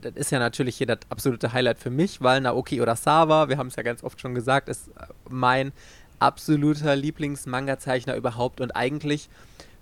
[0.00, 3.68] das ist ja natürlich hier das absolute Highlight für mich, weil Naoki Urasawa, wir haben
[3.68, 4.90] es ja ganz oft schon gesagt, ist
[5.28, 5.72] mein
[6.18, 9.28] absoluter Lieblings-Manga-Zeichner überhaupt und eigentlich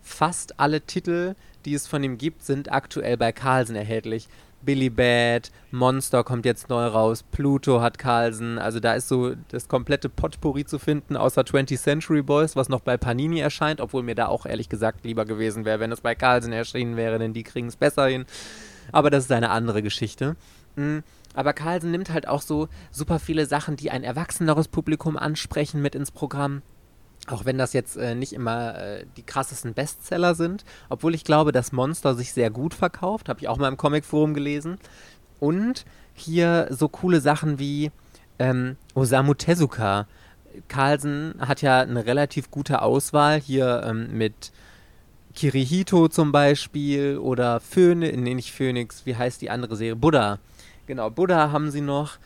[0.03, 4.29] fast alle Titel, die es von ihm gibt, sind aktuell bei Carlsen erhältlich.
[4.63, 9.67] Billy Bad, Monster kommt jetzt neu raus, Pluto hat Carlsen, also da ist so das
[9.67, 14.15] komplette Potpourri zu finden, außer 20th Century Boys, was noch bei Panini erscheint, obwohl mir
[14.15, 17.43] da auch ehrlich gesagt lieber gewesen wäre, wenn es bei Carlsen erschienen wäre, denn die
[17.43, 18.25] kriegen es besser hin.
[18.91, 20.37] Aber das ist eine andere Geschichte.
[20.77, 21.03] Mhm.
[21.35, 25.95] Aber Carlsen nimmt halt auch so super viele Sachen, die ein erwachseneres Publikum ansprechen, mit
[25.95, 26.63] ins Programm.
[27.29, 30.65] Auch wenn das jetzt äh, nicht immer äh, die krassesten Bestseller sind.
[30.89, 33.29] Obwohl ich glaube, dass Monster sich sehr gut verkauft.
[33.29, 34.79] Habe ich auch mal im Comicforum gelesen.
[35.39, 37.91] Und hier so coole Sachen wie
[38.39, 40.07] ähm, Osamu Tezuka.
[40.69, 44.53] Carlsen hat ja eine relativ gute Auswahl hier ähm, mit
[45.35, 49.97] Kirihito zum Beispiel oder Phönix, nee, nicht Phoenix, wie heißt die andere Serie?
[49.97, 50.39] Buddha.
[50.87, 52.19] Genau, Buddha haben sie noch.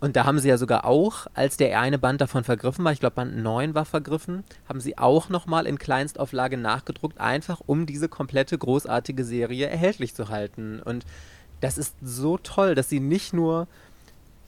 [0.00, 3.00] Und da haben sie ja sogar auch, als der eine Band davon vergriffen war, ich
[3.00, 8.08] glaube Band 9 war vergriffen, haben sie auch nochmal in Kleinstauflage nachgedruckt, einfach um diese
[8.08, 10.80] komplette großartige Serie erhältlich zu halten.
[10.84, 11.04] Und
[11.60, 13.66] das ist so toll, dass sie nicht nur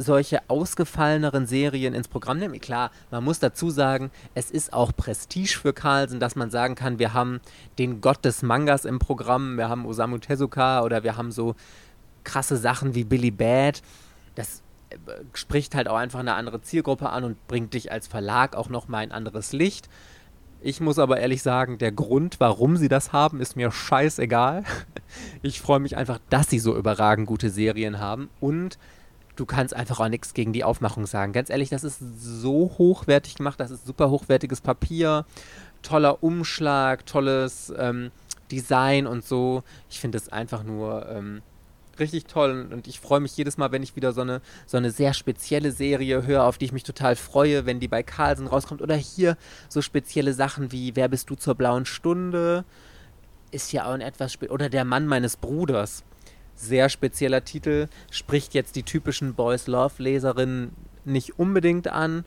[0.01, 2.59] solche ausgefalleneren Serien ins Programm nehmen.
[2.61, 6.99] Klar, man muss dazu sagen, es ist auch Prestige für Carlsen, dass man sagen kann,
[6.99, 7.41] wir haben
[7.79, 11.55] den Gott des Mangas im Programm, wir haben Osamu Tezuka oder wir haben so
[12.25, 13.83] krasse Sachen wie Billy Bad.
[14.37, 14.97] Das äh,
[15.35, 19.03] spricht halt auch einfach eine andere Zielgruppe an und bringt dich als Verlag auch nochmal
[19.03, 19.89] ein anderes Licht.
[20.63, 24.65] Ich muss aber ehrlich sagen, der Grund, warum sie das haben, ist mir scheißegal.
[25.43, 28.79] Ich freue mich einfach, dass sie so überragend gute Serien haben und
[29.41, 31.33] du kannst einfach auch nichts gegen die Aufmachung sagen.
[31.33, 35.25] Ganz ehrlich, das ist so hochwertig gemacht, das ist super hochwertiges Papier,
[35.81, 38.11] toller Umschlag, tolles ähm,
[38.53, 39.63] Design und so.
[39.89, 41.41] Ich finde es einfach nur ähm,
[41.99, 44.91] richtig toll und ich freue mich jedes Mal, wenn ich wieder so eine, so eine
[44.91, 48.83] sehr spezielle Serie höre, auf die ich mich total freue, wenn die bei Carlsen rauskommt.
[48.83, 49.39] Oder hier
[49.71, 52.67] so spezielle Sachen wie Wer bist du zur blauen Stunde?
[53.53, 56.05] Ist ja auch ein etwas Oder Der Mann meines Bruders
[56.61, 60.73] sehr spezieller Titel, spricht jetzt die typischen Boys Love Leserinnen
[61.05, 62.25] nicht unbedingt an,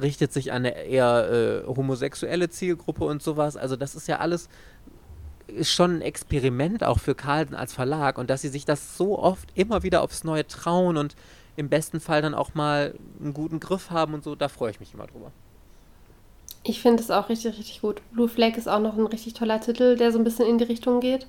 [0.00, 3.56] richtet sich an eine eher äh, homosexuelle Zielgruppe und sowas.
[3.56, 4.48] Also das ist ja alles
[5.48, 9.18] ist schon ein Experiment auch für Carlsen als Verlag und dass sie sich das so
[9.18, 11.14] oft immer wieder aufs Neue trauen und
[11.56, 14.80] im besten Fall dann auch mal einen guten Griff haben und so, da freue ich
[14.80, 15.30] mich immer drüber.
[16.64, 18.00] Ich finde es auch richtig, richtig gut.
[18.12, 20.64] Blue Flag ist auch noch ein richtig toller Titel, der so ein bisschen in die
[20.64, 21.26] Richtung geht.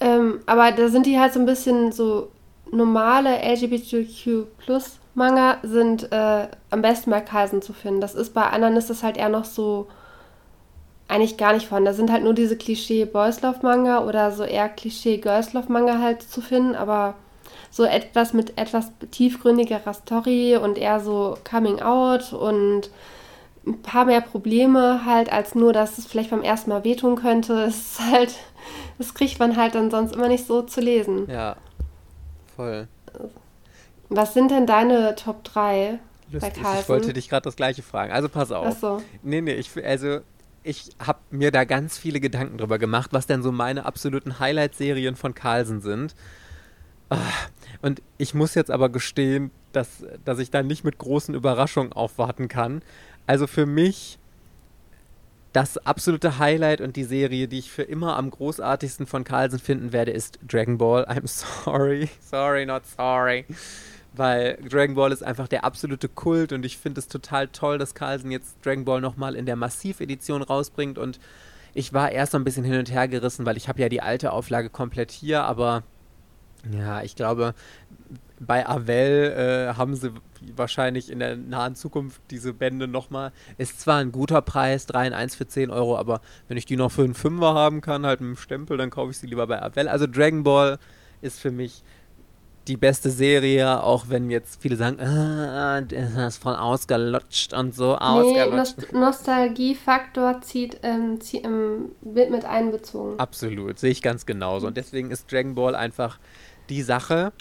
[0.00, 2.28] Ähm, aber da sind die halt so ein bisschen so
[2.70, 8.02] normale LGBTQ Plus Manga sind äh, am besten bei Carlsen zu finden.
[8.02, 9.86] Das ist bei anderen ist das halt eher noch so
[11.08, 11.86] eigentlich gar nicht vorhanden.
[11.86, 15.72] Da sind halt nur diese Klischee Boys Love Manga oder so eher Klischee Girls Love
[15.72, 17.14] Manga halt zu finden, aber
[17.70, 22.90] so etwas mit etwas tiefgründigerer Story und eher so Coming Out und
[23.66, 27.64] ein paar mehr Probleme halt als nur, dass es vielleicht beim ersten Mal wehtun könnte.
[27.66, 28.34] Es ist halt
[28.98, 31.28] das kriegt man halt dann sonst immer nicht so zu lesen.
[31.30, 31.56] Ja,
[32.54, 32.88] voll.
[34.08, 35.98] Was sind denn deine Top 3
[36.30, 36.40] Lustig.
[36.40, 36.80] bei Carlsen?
[36.82, 38.12] Ich wollte dich gerade das gleiche fragen.
[38.12, 38.66] Also pass auf.
[38.68, 39.02] Ach so.
[39.22, 40.20] Nee, nee, ich, also
[40.62, 45.16] ich habe mir da ganz viele Gedanken drüber gemacht, was denn so meine absoluten Highlight-Serien
[45.16, 46.14] von Carlsen sind.
[47.08, 47.18] Ah,
[47.82, 52.48] und ich muss jetzt aber gestehen, dass, dass ich da nicht mit großen Überraschungen aufwarten
[52.48, 52.82] kann.
[53.26, 54.18] Also für mich
[55.56, 59.90] das absolute Highlight und die Serie, die ich für immer am großartigsten von Carlsen finden
[59.92, 61.04] werde, ist Dragon Ball.
[61.04, 61.26] I'm
[61.64, 63.46] sorry, sorry, not sorry.
[64.12, 67.94] Weil Dragon Ball ist einfach der absolute Kult und ich finde es total toll, dass
[67.94, 70.98] Carlsen jetzt Dragon Ball nochmal in der Massiv-Edition rausbringt.
[70.98, 71.20] Und
[71.72, 74.02] ich war erst so ein bisschen hin und her gerissen, weil ich habe ja die
[74.02, 75.84] alte Auflage komplett hier, aber
[76.70, 77.54] ja, ich glaube,
[78.38, 79.32] bei Avel
[79.70, 80.12] äh, haben sie
[80.54, 83.32] wahrscheinlich in der nahen Zukunft diese Bände nochmal.
[83.58, 86.76] Ist zwar ein guter Preis, 3 in 1 für 10 Euro, aber wenn ich die
[86.76, 89.46] noch für einen Fünfer haben kann, halt mit einem Stempel, dann kaufe ich sie lieber
[89.46, 89.88] bei Avel.
[89.88, 90.78] Also Dragon Ball
[91.22, 91.82] ist für mich
[92.68, 97.96] die beste Serie, auch wenn jetzt viele sagen, ah, das ist voll ausgelutscht und so.
[97.96, 98.78] Ausgelutscht.
[98.78, 103.18] Nee, Nost Nostalgiefaktor zieht, ähm, zieht ähm, wird mit einbezogen.
[103.18, 104.66] Absolut, sehe ich ganz genauso.
[104.66, 106.18] Und deswegen ist Dragon Ball einfach
[106.68, 107.32] die Sache.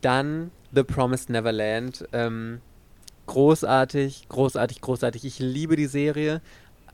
[0.00, 2.06] Dann The Promised Neverland.
[2.12, 2.60] Ähm,
[3.26, 5.24] großartig, großartig, großartig.
[5.24, 6.40] Ich liebe die Serie.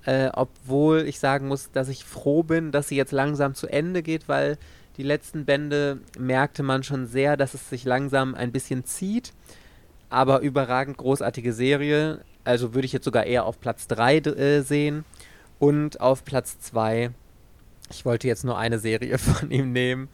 [0.05, 4.03] Äh, obwohl ich sagen muss, dass ich froh bin, dass sie jetzt langsam zu Ende
[4.03, 4.59] geht, weil
[4.97, 9.33] die letzten Bände merkte man schon sehr, dass es sich langsam ein bisschen zieht.
[10.11, 12.21] Aber überragend großartige Serie.
[12.45, 15.05] Also würde ich jetzt sogar eher auf Platz 3 äh, sehen.
[15.59, 17.11] Und auf Platz 2,
[17.91, 20.09] ich wollte jetzt nur eine Serie von ihm nehmen,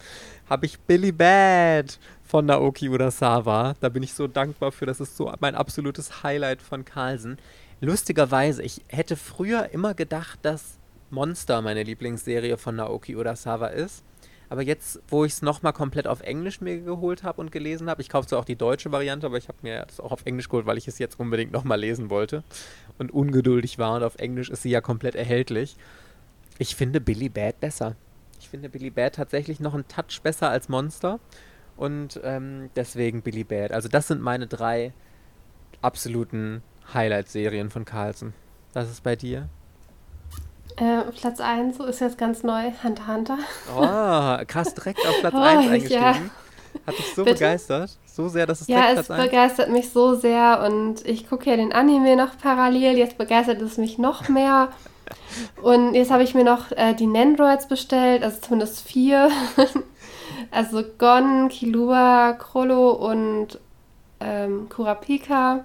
[0.49, 3.75] habe ich Billy Bad von Naoki Urasawa.
[3.81, 4.85] Da bin ich so dankbar für.
[4.85, 7.39] Das ist so mein absolutes Highlight von Carlsen.
[7.81, 10.79] Lustigerweise, ich hätte früher immer gedacht, dass
[11.11, 14.05] Monster meine Lieblingsserie von Naoki Urasawa ist.
[14.51, 18.03] Aber jetzt, wo ich es nochmal komplett auf Englisch mir geholt habe und gelesen habe,
[18.03, 20.49] ich kaufe zwar auch die deutsche Variante, aber ich habe mir das auch auf Englisch
[20.49, 22.45] geholt, weil ich es jetzt unbedingt nochmal lesen wollte
[22.99, 23.97] und ungeduldig war.
[23.97, 25.77] Und auf Englisch ist sie ja komplett erhältlich.
[26.59, 27.97] Ich finde Billy Bad besser.
[28.41, 31.21] Ich finde Billy Bad tatsächlich noch einen Touch besser als Monster.
[31.79, 33.71] Und ähm, deswegen Billy Bad.
[33.71, 34.93] Also das sind meine drei
[35.81, 36.63] absoluten
[36.93, 38.35] Highlight-Serien von Carlsen.
[38.73, 39.49] Was ist bei dir?
[40.77, 43.39] Äh, Platz 1 so ist jetzt ganz neu, Hunter Hunter.
[43.77, 46.03] Oh, krass, direkt auf Platz oh, 1 eingestiegen.
[46.03, 46.15] Ja.
[46.87, 47.35] Hat dich so Bitte?
[47.35, 47.97] begeistert?
[48.07, 49.77] So sehr, dass es Ja, es Platz begeistert 1?
[49.77, 52.99] mich so sehr und ich gucke ja den Anime noch parallel.
[52.99, 54.71] Jetzt begeistert es mich noch mehr.
[55.63, 59.31] und jetzt habe ich mir noch äh, die Nendroids bestellt, also zumindest vier.
[60.51, 63.59] Also Gon, Kilua, Krollo und
[64.21, 65.65] ähm, Kurapika.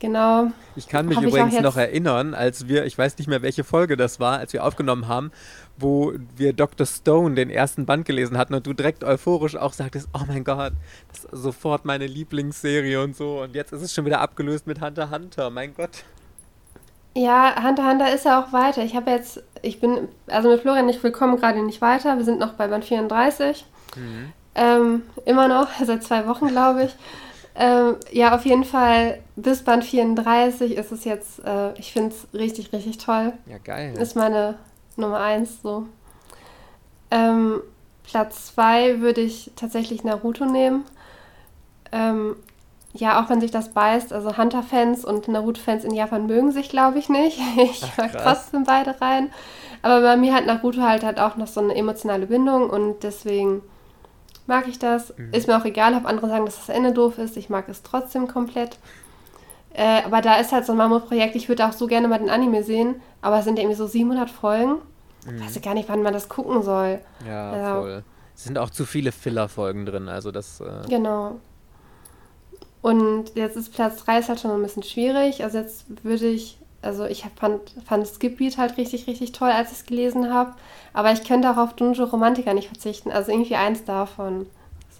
[0.00, 0.52] Genau.
[0.76, 3.96] Ich kann mich Hab übrigens noch erinnern, als wir, ich weiß nicht mehr, welche Folge
[3.96, 5.32] das war, als wir aufgenommen haben,
[5.76, 6.86] wo wir Dr.
[6.86, 10.72] Stone den ersten Band gelesen hatten und du direkt euphorisch auch sagtest, oh mein Gott,
[11.08, 13.40] das ist sofort meine Lieblingsserie und so.
[13.42, 16.04] Und jetzt ist es schon wieder abgelöst mit Hunter Hunter, mein Gott.
[17.16, 18.84] Ja, Hunter Hunter ist ja auch weiter.
[18.84, 22.16] Ich habe jetzt, ich bin, also mit Florian nicht willkommen, gerade nicht weiter.
[22.16, 23.64] Wir sind noch bei Band 34.
[23.96, 24.32] Mhm.
[24.54, 26.96] Ähm, immer noch, seit zwei Wochen, glaube ich.
[27.54, 32.38] Ähm, ja, auf jeden Fall bis Band 34 ist es jetzt, äh, ich finde es
[32.38, 33.32] richtig, richtig toll.
[33.46, 33.96] Ja, geil.
[33.98, 34.56] Ist meine
[34.96, 35.86] Nummer 1 so.
[37.10, 37.60] Ähm,
[38.04, 40.84] Platz 2 würde ich tatsächlich Naruto nehmen.
[41.90, 42.36] Ähm,
[42.92, 46.98] ja, auch wenn sich das beißt, also Hunter-Fans und Naruto-Fans in Japan mögen sich, glaube
[46.98, 47.38] ich, nicht.
[47.56, 49.30] Ich Ach, mag trotzdem beide rein.
[49.82, 53.62] Aber bei mir hat Naruto halt, halt auch noch so eine emotionale Bindung und deswegen
[54.48, 55.16] mag ich das.
[55.16, 55.32] Mhm.
[55.32, 57.36] Ist mir auch egal, ob andere sagen, dass das Ende doof ist.
[57.36, 58.78] Ich mag es trotzdem komplett.
[59.74, 61.36] Äh, aber da ist halt so ein Mammutprojekt.
[61.36, 63.86] Ich würde auch so gerne mal den Anime sehen, aber es sind ja irgendwie so
[63.86, 64.76] 700 Folgen.
[65.26, 65.44] Mhm.
[65.44, 67.00] Weiß ich gar nicht, wann man das gucken soll.
[67.26, 68.04] Ja, also, voll.
[68.34, 70.60] Es sind auch zu viele Filler-Folgen drin, also das.
[70.60, 71.40] Äh genau.
[72.80, 75.42] Und jetzt ist Platz 3 ist halt schon ein bisschen schwierig.
[75.42, 79.78] Also jetzt würde ich also ich fand, fand Skipbeat halt richtig, richtig toll, als ich
[79.78, 80.54] es gelesen habe.
[80.92, 83.10] Aber ich könnte auch auf Dunjo Romantiker nicht verzichten.
[83.10, 84.46] Also irgendwie eins davon.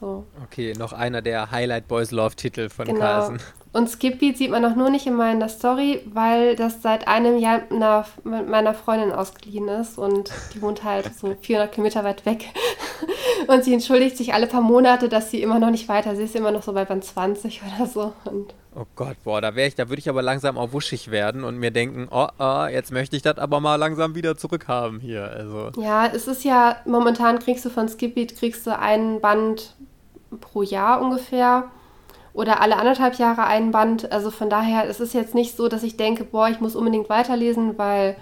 [0.00, 0.24] So.
[0.44, 3.00] Okay, noch einer der Highlight Boys Love Titel von genau.
[3.00, 3.40] Carlsen.
[3.72, 7.62] Und Skipbeat sieht man noch nur nicht in meiner Story, weil das seit einem Jahr
[7.70, 12.46] einer, meiner Freundin ausgeliehen ist und die wohnt halt so 400 Kilometer weit weg.
[13.46, 16.16] Und sie entschuldigt sich alle paar Monate, dass sie immer noch nicht weiter.
[16.16, 18.12] Sie ist immer noch so bei Band 20 oder so.
[18.24, 21.44] Und oh Gott, boah, da wäre ich, da würde ich aber langsam auch wuschig werden
[21.44, 25.30] und mir denken, oh, oh, jetzt möchte ich das aber mal langsam wieder zurückhaben hier.
[25.30, 25.70] Also.
[25.80, 29.74] Ja, es ist ja, momentan kriegst du von Skipbeat kriegst du einen Band
[30.40, 31.64] pro Jahr ungefähr
[32.32, 34.12] oder alle anderthalb Jahre einen Band.
[34.12, 37.08] Also von daher, es ist jetzt nicht so, dass ich denke, boah, ich muss unbedingt
[37.08, 38.16] weiterlesen, weil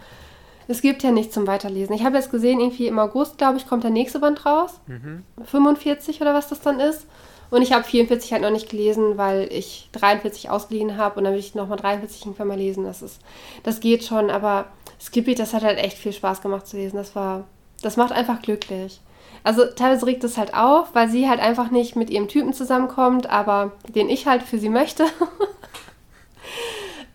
[0.69, 1.95] es gibt ja nichts zum Weiterlesen.
[1.95, 4.81] Ich habe jetzt gesehen, irgendwie im August, glaube ich, kommt der nächste Band raus.
[4.87, 5.23] Mhm.
[5.45, 7.07] 45 oder was das dann ist.
[7.51, 11.33] Und ich habe 44 halt noch nicht gelesen, weil ich 43 ausgeliehen habe und dann
[11.33, 12.85] will ich nochmal 43 irgendwann mal lesen.
[12.85, 13.21] Das ist,
[13.63, 14.67] das geht schon, aber
[15.01, 16.97] Skippy, das hat halt echt viel Spaß gemacht zu lesen.
[16.97, 17.45] Das war,
[17.83, 19.01] das macht einfach glücklich.
[19.45, 23.31] Also teilweise regt es halt auf, weil sie halt einfach nicht mit ihrem Typen zusammenkommt,
[23.31, 25.05] aber den ich halt für sie möchte.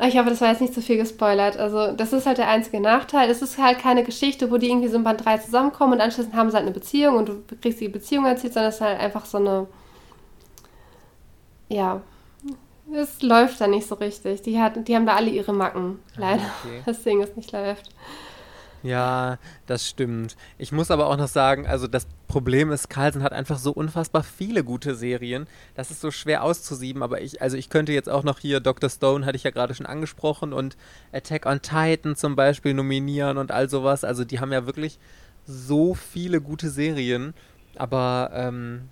[0.07, 1.57] ich hoffe, das war jetzt nicht zu viel gespoilert.
[1.57, 3.29] Also, das ist halt der einzige Nachteil.
[3.29, 6.33] Es ist halt keine Geschichte, wo die irgendwie so in Band 3 zusammenkommen und anschließend
[6.33, 8.99] haben sie halt eine Beziehung und du kriegst die Beziehung erzählt, sondern es ist halt
[8.99, 9.67] einfach so eine.
[11.71, 12.01] Ja.
[12.93, 14.41] Es läuft da nicht so richtig.
[14.41, 16.43] Die, hat, die haben da alle ihre Macken, leider.
[16.63, 16.81] Okay.
[16.85, 17.89] Deswegen es nicht läuft.
[18.83, 20.35] Ja, das stimmt.
[20.57, 24.23] Ich muss aber auch noch sagen, also das Problem ist, Carlsen hat einfach so unfassbar
[24.23, 25.45] viele gute Serien.
[25.75, 28.89] Das ist so schwer auszusieben, aber ich, also ich könnte jetzt auch noch hier Dr.
[28.89, 30.77] Stone, hatte ich ja gerade schon angesprochen, und
[31.13, 34.03] Attack on Titan zum Beispiel nominieren und all sowas.
[34.03, 34.99] Also die haben ja wirklich
[35.45, 37.35] so viele gute Serien.
[37.77, 38.89] Aber ähm,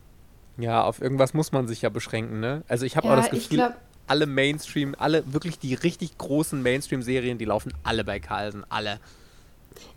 [0.62, 2.64] ja, auf irgendwas muss man sich ja beschränken, ne?
[2.68, 3.74] Also ich habe ja, auch das Gefühl,
[4.08, 9.00] alle Mainstream, alle wirklich die richtig großen Mainstream-Serien, die laufen alle bei Carlsen, alle.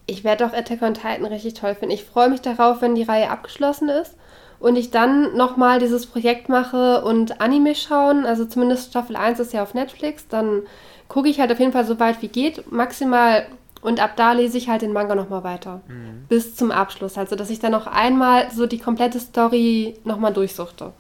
[0.07, 1.95] Ich werde auch Attack on Titan richtig toll finden.
[1.95, 4.17] Ich freue mich darauf, wenn die Reihe abgeschlossen ist
[4.61, 8.27] und ich dann nochmal dieses Projekt mache und Anime schauen.
[8.27, 10.29] Also zumindest Staffel 1 ist ja auf Netflix.
[10.29, 10.63] Dann
[11.09, 12.71] gucke ich halt auf jeden Fall so weit wie geht.
[12.71, 13.47] Maximal
[13.83, 15.81] und ab da lese ich halt den Manga nochmal weiter.
[15.89, 16.25] Mhm.
[16.29, 17.19] Bis zum Abschluss.
[17.19, 20.93] Also, dass ich dann noch einmal so die komplette Story nochmal durchsuchte.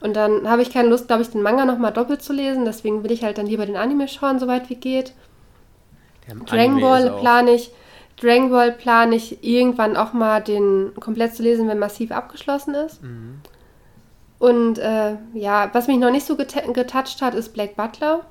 [0.00, 2.66] Und dann habe ich keine Lust, glaube ich, den Manga nochmal doppelt zu lesen.
[2.66, 5.14] Deswegen will ich halt dann lieber den Anime schauen, so weit wie geht.
[6.46, 7.70] Dragon Ball plane ich,
[8.20, 13.02] Dragon Ball plane ich irgendwann auch mal den komplett zu lesen, wenn massiv abgeschlossen ist.
[13.02, 13.40] Mhm.
[14.38, 18.26] Und äh, ja, was mich noch nicht so get getoucht hat, ist Black Butler.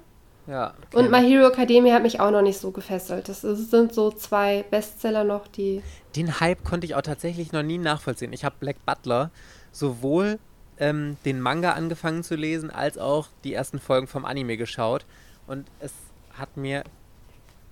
[0.47, 0.73] Ja.
[0.87, 0.97] Okay.
[0.97, 3.29] Und My Hero Academia hat mich auch noch nicht so gefesselt.
[3.29, 5.81] Das sind so zwei Bestseller noch, die.
[6.15, 8.33] Den Hype konnte ich auch tatsächlich noch nie nachvollziehen.
[8.33, 9.31] Ich habe Black Butler
[9.71, 10.39] sowohl
[10.77, 15.05] ähm, den Manga angefangen zu lesen, als auch die ersten Folgen vom Anime geschaut.
[15.47, 15.93] Und es
[16.37, 16.83] hat mir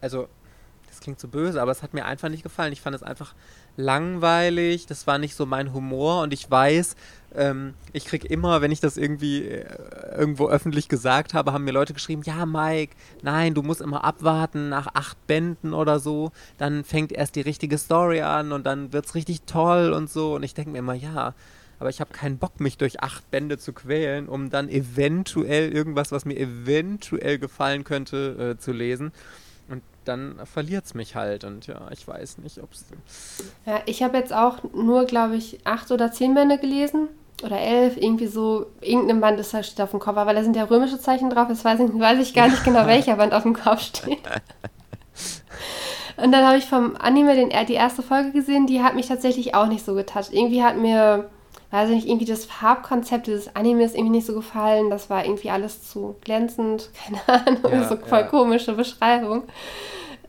[0.02, 0.28] also
[0.88, 2.74] das klingt so böse, aber es hat mir einfach nicht gefallen.
[2.74, 3.34] Ich fand es einfach
[3.78, 6.96] langweilig, das war nicht so mein Humor und ich weiß,
[7.34, 9.66] ähm, ich kriege immer, wenn ich das irgendwie äh,
[10.18, 14.70] irgendwo öffentlich gesagt habe, haben mir Leute geschrieben, ja Mike, nein, du musst immer abwarten
[14.70, 19.06] nach acht Bänden oder so, dann fängt erst die richtige Story an und dann wird
[19.06, 20.36] es richtig toll und so.
[20.36, 21.34] Und ich denke mir immer, ja,
[21.80, 26.12] aber ich habe keinen Bock, mich durch acht Bände zu quälen, um dann eventuell irgendwas,
[26.12, 29.12] was mir eventuell gefallen könnte, äh, zu lesen
[30.06, 31.44] dann verliert es mich halt.
[31.44, 32.86] Und ja, ich weiß nicht, ob es.
[33.66, 37.08] Ja, ich habe jetzt auch nur, glaube ich, acht oder zehn Bände gelesen.
[37.44, 40.56] Oder elf, irgendwie so, irgendein Band ist da steht auf dem Cover, weil da sind
[40.56, 43.42] ja römische Zeichen drauf, jetzt weiß ich, weiß ich gar nicht genau, welcher Band auf
[43.42, 44.20] dem Kopf steht.
[46.18, 49.56] Und dann habe ich vom Anime den, die erste Folge gesehen, die hat mich tatsächlich
[49.56, 50.32] auch nicht so getoucht.
[50.32, 51.30] Irgendwie hat mir
[51.72, 54.90] weiß ich nicht, irgendwie das Farbkonzept dieses Animes irgendwie nicht so gefallen.
[54.90, 56.90] Das war irgendwie alles zu glänzend,
[57.26, 58.28] keine Ahnung, ja, so voll ja.
[58.28, 59.44] komische Beschreibung.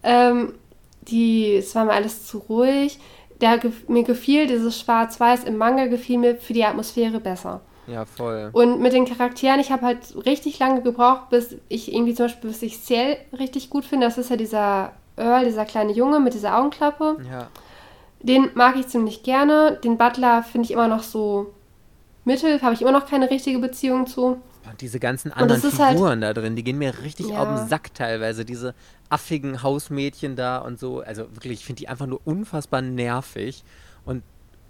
[0.03, 0.55] Ähm,
[1.03, 2.99] die, es war mir alles zu ruhig.
[3.41, 7.61] Der, mir gefiel dieses Schwarz-Weiß im Manga gefiel mir für die Atmosphäre besser.
[7.89, 8.51] Ja, voll.
[8.53, 12.51] Und mit den Charakteren, ich habe halt richtig lange gebraucht, bis ich irgendwie zum Beispiel,
[12.51, 14.07] bis ich Ciel richtig gut finde.
[14.07, 17.17] Das ist ja dieser Earl, dieser kleine Junge mit dieser Augenklappe.
[17.29, 17.49] Ja.
[18.23, 19.79] Den mag ich ziemlich gerne.
[19.83, 21.53] Den Butler finde ich immer noch so
[22.25, 24.41] mittel, habe ich immer noch keine richtige Beziehung zu.
[24.65, 27.43] Und diese ganzen anderen halt Figuren halt, da drin, die gehen mir richtig ja.
[27.43, 28.45] auf den Sack teilweise.
[28.45, 28.75] Diese
[29.09, 31.01] affigen Hausmädchen da und so.
[31.01, 33.65] Also wirklich, ich finde die einfach nur unfassbar nervig
[34.05, 34.23] und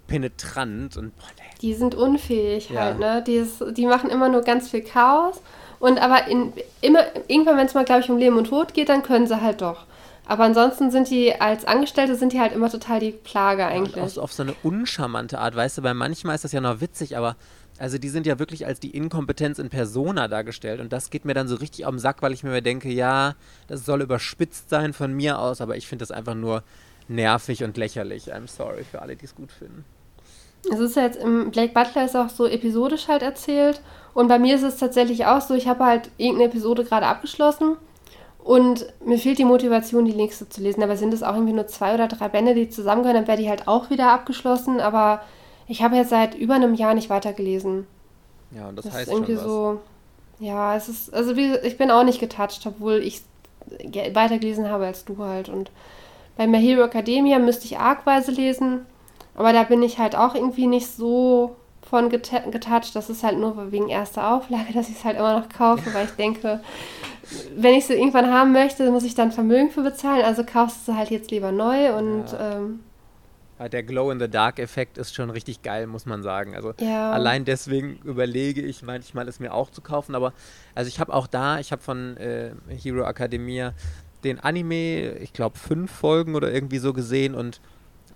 [0.07, 1.43] penetrant und boah, nee.
[1.61, 2.81] Die sind unfähig ja.
[2.81, 3.23] halt, ne?
[3.25, 5.41] Die, ist, die machen immer nur ganz viel Chaos.
[5.79, 8.89] Und aber in, immer, irgendwann, wenn es mal, glaube ich, um Leben und Tod geht,
[8.89, 9.85] dann können sie halt doch.
[10.25, 13.95] Aber ansonsten sind die als Angestellte sind die halt immer total die Plage eigentlich.
[13.95, 16.79] Ja, auf, auf so eine uncharmante Art, weißt du, weil manchmal ist das ja noch
[16.79, 17.35] witzig, aber
[17.79, 21.33] also die sind ja wirklich als die Inkompetenz in Persona dargestellt und das geht mir
[21.33, 23.35] dann so richtig auf den Sack, weil ich mir denke, ja,
[23.67, 26.63] das soll überspitzt sein von mir aus, aber ich finde das einfach nur
[27.07, 28.33] nervig und lächerlich.
[28.33, 29.83] I'm sorry für alle, die es gut finden.
[30.71, 33.81] Es ist ja jetzt im Blake Butler ist auch so episodisch halt erzählt
[34.13, 37.75] und bei mir ist es tatsächlich auch so, ich habe halt irgendeine Episode gerade abgeschlossen
[38.43, 40.83] und mir fehlt die Motivation, die nächste zu lesen.
[40.83, 43.49] Aber sind es auch irgendwie nur zwei oder drei Bände, die zusammengehören, dann wäre die
[43.49, 44.81] halt auch wieder abgeschlossen.
[44.81, 45.21] Aber
[45.67, 47.87] ich habe jetzt seit über einem Jahr nicht weitergelesen.
[48.51, 49.79] Ja, und das, das heißt ist irgendwie so.
[50.39, 53.21] Ja, es ist, also wie, ich bin auch nicht getoucht, obwohl ich
[54.13, 55.47] weitergelesen habe als du halt.
[55.47, 55.71] Und
[56.35, 58.85] bei My Hero Academia müsste ich argweise lesen,
[59.35, 61.55] aber da bin ich halt auch irgendwie nicht so
[61.93, 62.95] von getoucht.
[62.95, 66.05] Das ist halt nur wegen erster Auflage, dass ich es halt immer noch kaufe, weil
[66.05, 66.59] ich denke,
[67.55, 70.25] wenn ich sie irgendwann haben möchte, muss ich dann Vermögen für bezahlen.
[70.25, 72.31] Also kaufst du halt jetzt lieber neu und.
[72.31, 72.57] Ja.
[72.57, 72.79] Ähm,
[73.71, 76.55] der Glow-in-the-Dark-Effekt ist schon richtig geil, muss man sagen.
[76.55, 77.11] Also ja.
[77.11, 80.15] allein deswegen überlege ich manchmal, es mir auch zu kaufen.
[80.15, 80.33] Aber
[80.73, 83.73] also ich habe auch da, ich habe von äh, Hero Academia
[84.23, 87.61] den Anime, ich glaube, fünf Folgen oder irgendwie so gesehen und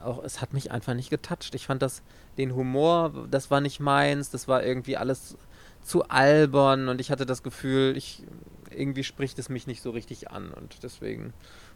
[0.03, 1.53] auch, es hat mich einfach nicht getoucht.
[1.53, 2.01] Ich fand das,
[2.37, 5.37] den Humor, das war nicht meins, das war irgendwie alles
[5.83, 8.23] zu albern und ich hatte das Gefühl, ich,
[8.69, 11.33] irgendwie spricht es mich nicht so richtig an und deswegen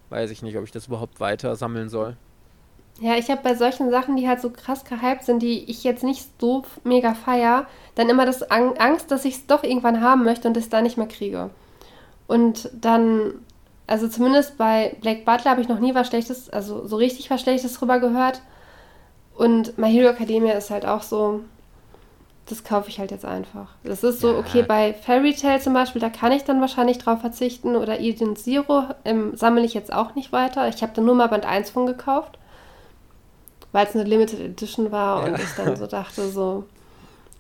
[0.10, 2.18] weiß ich nicht, ob ich das überhaupt weiter sammeln soll.
[3.00, 6.04] Ja, ich habe bei solchen Sachen, die halt so krass gehypt sind, die ich jetzt
[6.04, 10.48] nicht so mega feier, dann immer das Angst, dass ich es doch irgendwann haben möchte
[10.48, 11.50] und es da nicht mehr kriege.
[12.28, 13.34] Und dann,
[13.88, 17.42] also zumindest bei Black Butler habe ich noch nie was Schlechtes, also so richtig was
[17.42, 18.42] Schlechtes drüber gehört.
[19.42, 21.42] Und My Hero Academia ist halt auch so,
[22.46, 23.70] das kaufe ich halt jetzt einfach.
[23.84, 24.38] Das ist so, ja.
[24.38, 27.76] okay, bei Fairy Tail zum Beispiel, da kann ich dann wahrscheinlich drauf verzichten.
[27.76, 30.68] Oder Eden Zero ähm, sammle ich jetzt auch nicht weiter.
[30.68, 32.38] Ich habe da nur mal Band 1 von gekauft,
[33.72, 35.34] weil es eine Limited Edition war ja.
[35.34, 36.66] und ich dann so dachte, so,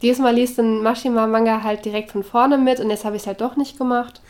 [0.01, 3.41] diesmal liest ein Mashima-Manga halt direkt von vorne mit und jetzt habe ich es halt
[3.41, 4.23] doch nicht gemacht.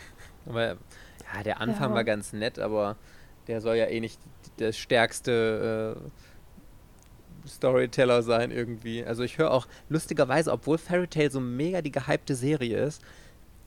[0.44, 1.94] Aber ja, der Anfang ja.
[1.94, 2.96] war ganz nett, aber
[3.46, 4.20] der soll ja eh nicht
[4.58, 6.10] das stärkste äh,
[7.48, 9.04] Storyteller sein irgendwie.
[9.04, 13.02] Also ich höre auch lustigerweise, obwohl Fairy Tail so mega die gehypte Serie ist,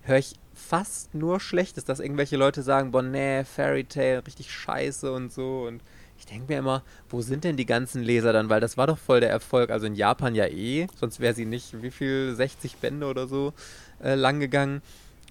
[0.03, 5.11] höre ich fast nur Schlechtes, dass irgendwelche Leute sagen, boah, nee, Fairy Tail, richtig scheiße
[5.11, 5.65] und so.
[5.67, 5.81] Und
[6.17, 8.49] ich denke mir immer, wo sind denn die ganzen Leser dann?
[8.49, 9.69] Weil das war doch voll der Erfolg.
[9.69, 13.53] Also in Japan ja eh, sonst wäre sie nicht, wie viel, 60 Bände oder so
[14.03, 14.81] äh, lang gegangen.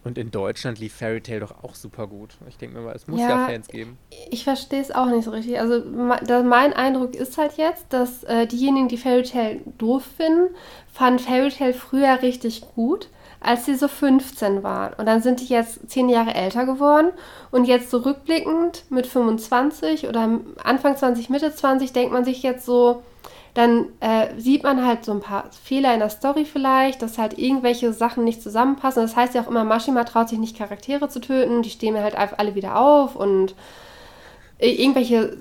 [0.04, 2.36] Und in Deutschland lief Fairy Tail doch auch super gut.
[2.46, 3.98] Ich denke mir mal, es muss ja, ja Fans geben.
[4.30, 5.58] Ich verstehe es auch nicht so richtig.
[5.58, 10.54] Also mein Eindruck ist halt jetzt, dass äh, diejenigen, die Fairy Tail doof finden,
[10.92, 13.08] fanden Fairy Tail früher richtig gut,
[13.40, 14.92] als sie so 15 waren.
[14.94, 17.10] Und dann sind die jetzt 10 Jahre älter geworden.
[17.50, 22.66] Und jetzt so rückblickend mit 25 oder Anfang 20, Mitte 20 denkt man sich jetzt
[22.66, 23.02] so,
[23.54, 27.38] dann äh, sieht man halt so ein paar Fehler in der Story vielleicht, dass halt
[27.38, 29.02] irgendwelche Sachen nicht zusammenpassen.
[29.02, 32.16] Das heißt ja auch immer, Mashima traut sich nicht Charaktere zu töten, die stehen halt
[32.16, 33.54] alle wieder auf und
[34.58, 35.36] irgendwelche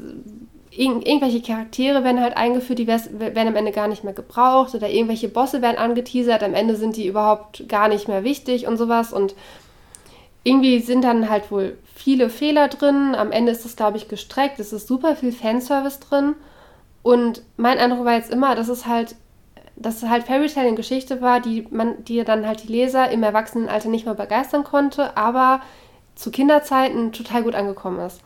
[0.76, 4.90] Ir irgendwelche Charaktere werden halt eingeführt, die werden am Ende gar nicht mehr gebraucht oder
[4.90, 9.14] irgendwelche Bosse werden angeteasert, am Ende sind die überhaupt gar nicht mehr wichtig und sowas.
[9.14, 9.36] Und
[10.44, 14.60] irgendwie sind dann halt wohl viele Fehler drin, am Ende ist es glaube ich gestreckt,
[14.60, 16.34] es ist super viel Fanservice drin
[17.04, 19.16] und mein Eindruck war jetzt immer, dass es halt,
[19.76, 23.12] dass es halt Fairy Tale eine Geschichte war, die man, die dann halt die Leser
[23.12, 25.62] im Erwachsenenalter nicht mehr begeistern konnte, aber
[26.16, 28.22] zu Kinderzeiten total gut angekommen ist.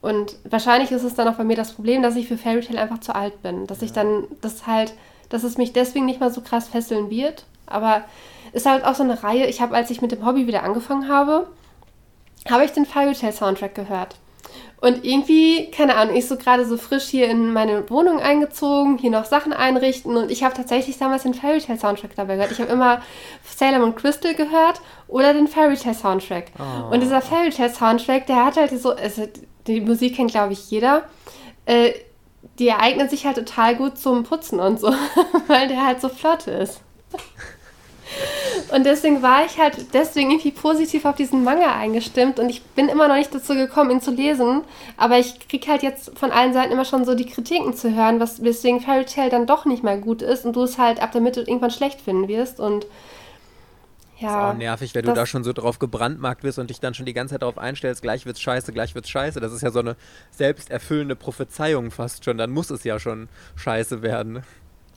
[0.00, 2.80] Und wahrscheinlich ist es dann auch bei mir das Problem, dass ich für Fairy Tale
[2.80, 3.66] einfach zu alt bin.
[3.66, 3.86] Dass ja.
[3.86, 4.94] ich dann, das halt,
[5.28, 7.44] dass es mich deswegen nicht mal so krass fesseln wird.
[7.66, 8.02] Aber
[8.52, 9.46] ist halt auch so eine Reihe.
[9.46, 11.48] Ich habe, als ich mit dem Hobby wieder angefangen habe,
[12.50, 14.16] habe ich den Fairy Tale Soundtrack gehört.
[14.82, 19.12] Und irgendwie, keine Ahnung, ich so gerade so frisch hier in meine Wohnung eingezogen, hier
[19.12, 22.50] noch Sachen einrichten und ich habe tatsächlich damals den Fairy Tale Soundtrack dabei gehört.
[22.50, 23.00] Ich habe immer
[23.44, 26.46] Salem und Crystal gehört oder den Fairy Tale Soundtrack.
[26.58, 26.92] Oh.
[26.92, 29.28] Und dieser Fairy Tale Soundtrack, der hat halt so, also
[29.68, 31.04] die Musik kennt glaube ich jeder.
[31.64, 31.92] Äh,
[32.58, 34.92] die ereignet sich halt total gut zum Putzen und so,
[35.46, 36.80] weil der halt so flott ist.
[38.72, 42.88] Und deswegen war ich halt deswegen irgendwie positiv auf diesen Manga eingestimmt und ich bin
[42.88, 44.62] immer noch nicht dazu gekommen, ihn zu lesen.
[44.96, 48.18] Aber ich kriege halt jetzt von allen Seiten immer schon so die Kritiken zu hören,
[48.20, 51.12] was, weswegen Fairy Tail dann doch nicht mehr gut ist und du es halt ab
[51.12, 52.60] der Mitte irgendwann schlecht finden wirst.
[52.60, 52.86] Und
[54.22, 54.48] ja.
[54.48, 57.06] Ist auch nervig, wenn du da schon so drauf gebrandmarkt bist und dich dann schon
[57.06, 59.40] die ganze Zeit darauf einstellst, gleich wird's scheiße, gleich wird's scheiße.
[59.40, 59.96] Das ist ja so eine
[60.30, 62.38] selbsterfüllende Prophezeiung fast schon.
[62.38, 64.44] Dann muss es ja schon scheiße werden.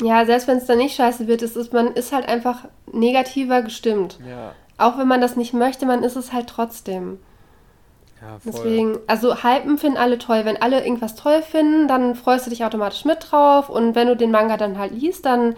[0.01, 3.61] Ja, selbst wenn es dann nicht scheiße wird, ist, ist, man ist halt einfach negativer
[3.61, 4.19] gestimmt.
[4.27, 4.53] Ja.
[4.77, 7.19] Auch wenn man das nicht möchte, man ist es halt trotzdem.
[8.21, 8.51] Ja, voll.
[8.51, 10.41] Deswegen, also Hypen finden alle toll.
[10.43, 13.69] Wenn alle irgendwas toll finden, dann freust du dich automatisch mit drauf.
[13.69, 15.55] Und wenn du den Manga dann halt liest, dann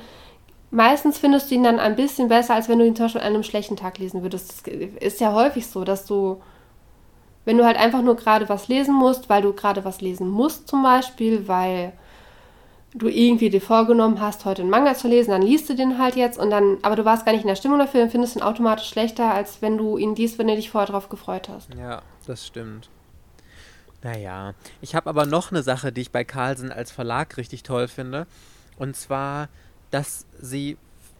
[0.69, 3.27] meistens findest du ihn dann ein bisschen besser, als wenn du ihn zum Beispiel an
[3.27, 4.67] einem schlechten Tag lesen würdest.
[4.67, 6.41] Das ist ja häufig so, dass du,
[7.45, 10.67] wenn du halt einfach nur gerade was lesen musst, weil du gerade was lesen musst
[10.67, 11.93] zum Beispiel, weil
[12.93, 16.15] du irgendwie dir vorgenommen hast, heute einen Manga zu lesen, dann liest du den halt
[16.15, 18.39] jetzt und dann, aber du warst gar nicht in der Stimmung dafür, dann findest du
[18.39, 21.73] ihn automatisch schlechter, als wenn du ihn liest, wenn du dich vorher drauf gefreut hast.
[21.75, 22.89] Ja, das stimmt.
[24.03, 27.87] Naja, ich habe aber noch eine Sache, die ich bei Carlsen als Verlag richtig toll
[27.87, 28.27] finde.
[28.77, 29.49] Und zwar,
[29.91, 30.77] dass sie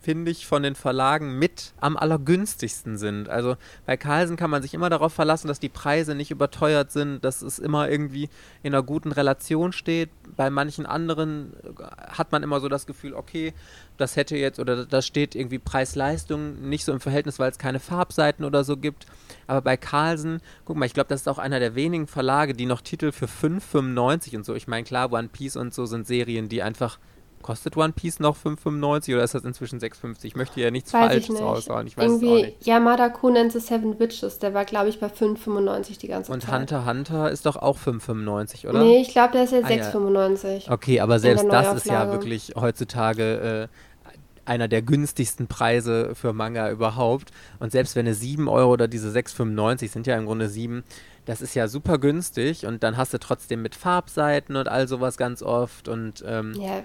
[0.08, 3.28] finde ich, von den Verlagen mit am allergünstigsten sind.
[3.28, 7.26] Also bei Carlsen kann man sich immer darauf verlassen, dass die Preise nicht überteuert sind,
[7.26, 8.30] dass es immer irgendwie
[8.64, 10.10] in einer guten Relation steht.
[10.38, 13.54] Bei manchen anderen äh, hat man immer so das Gefühl, okay,
[13.98, 17.82] das hätte jetzt oder das steht irgendwie Preis-Leistung nicht so im Verhältnis, weil es keine
[17.82, 19.08] Farbseiten oder so gibt.
[19.46, 22.66] Aber bei Carlsen, guck mal, ich glaube, das ist auch einer der wenigen Verlage, die
[22.66, 24.56] noch Titel für 5,95 und so.
[24.56, 26.98] Ich meine, klar, One Piece und so sind Serien, die einfach
[27.42, 30.26] Kostet One Piece noch 5,95 oder ist das inzwischen 6,50?
[30.26, 31.88] Ich möchte ja nichts Weiß Falsches raushauen.
[31.88, 32.66] Ich weiß Irgendwie, es auch nicht.
[32.66, 36.52] Yamada Conan the Seven Witches, der war, glaube ich, bei 5,95 die ganze Und Zeit.
[36.52, 38.84] Und Hunter Hunter ist doch auch 5,95, oder?
[38.84, 40.68] Nee, ich glaube, der ist jetzt ah, 6,95.
[40.68, 40.72] Ja.
[40.74, 44.08] Okay, aber selbst das ist ja wirklich heutzutage äh,
[44.48, 47.32] einer der günstigsten Preise für Manga überhaupt.
[47.60, 50.84] Und selbst wenn es 7 Euro oder diese 6,95 sind ja im Grunde 7,
[51.26, 55.18] das ist ja super günstig und dann hast du trotzdem mit Farbseiten und all sowas
[55.18, 56.84] ganz oft und ähm, ja,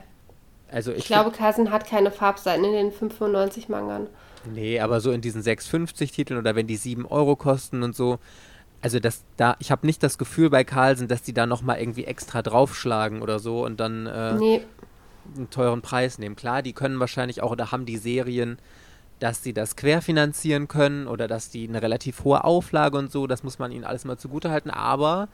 [0.72, 4.06] also ich, ich glaube, Kaisen hat keine Farbseiten in den 95 Mangern.
[4.50, 8.18] Nee, aber so in diesen 6,50 Titeln oder wenn die 7 Euro kosten und so.
[8.80, 12.04] Also das da, ich habe nicht das Gefühl bei Carlsen, dass die da nochmal irgendwie
[12.04, 14.60] extra draufschlagen oder so und dann äh, nee.
[15.36, 16.34] einen teuren Preis nehmen.
[16.34, 18.58] Klar, die können wahrscheinlich auch oder haben die Serien,
[19.20, 23.44] dass sie das querfinanzieren können oder dass die eine relativ hohe Auflage und so, das
[23.44, 25.28] muss man ihnen alles mal zugutehalten, aber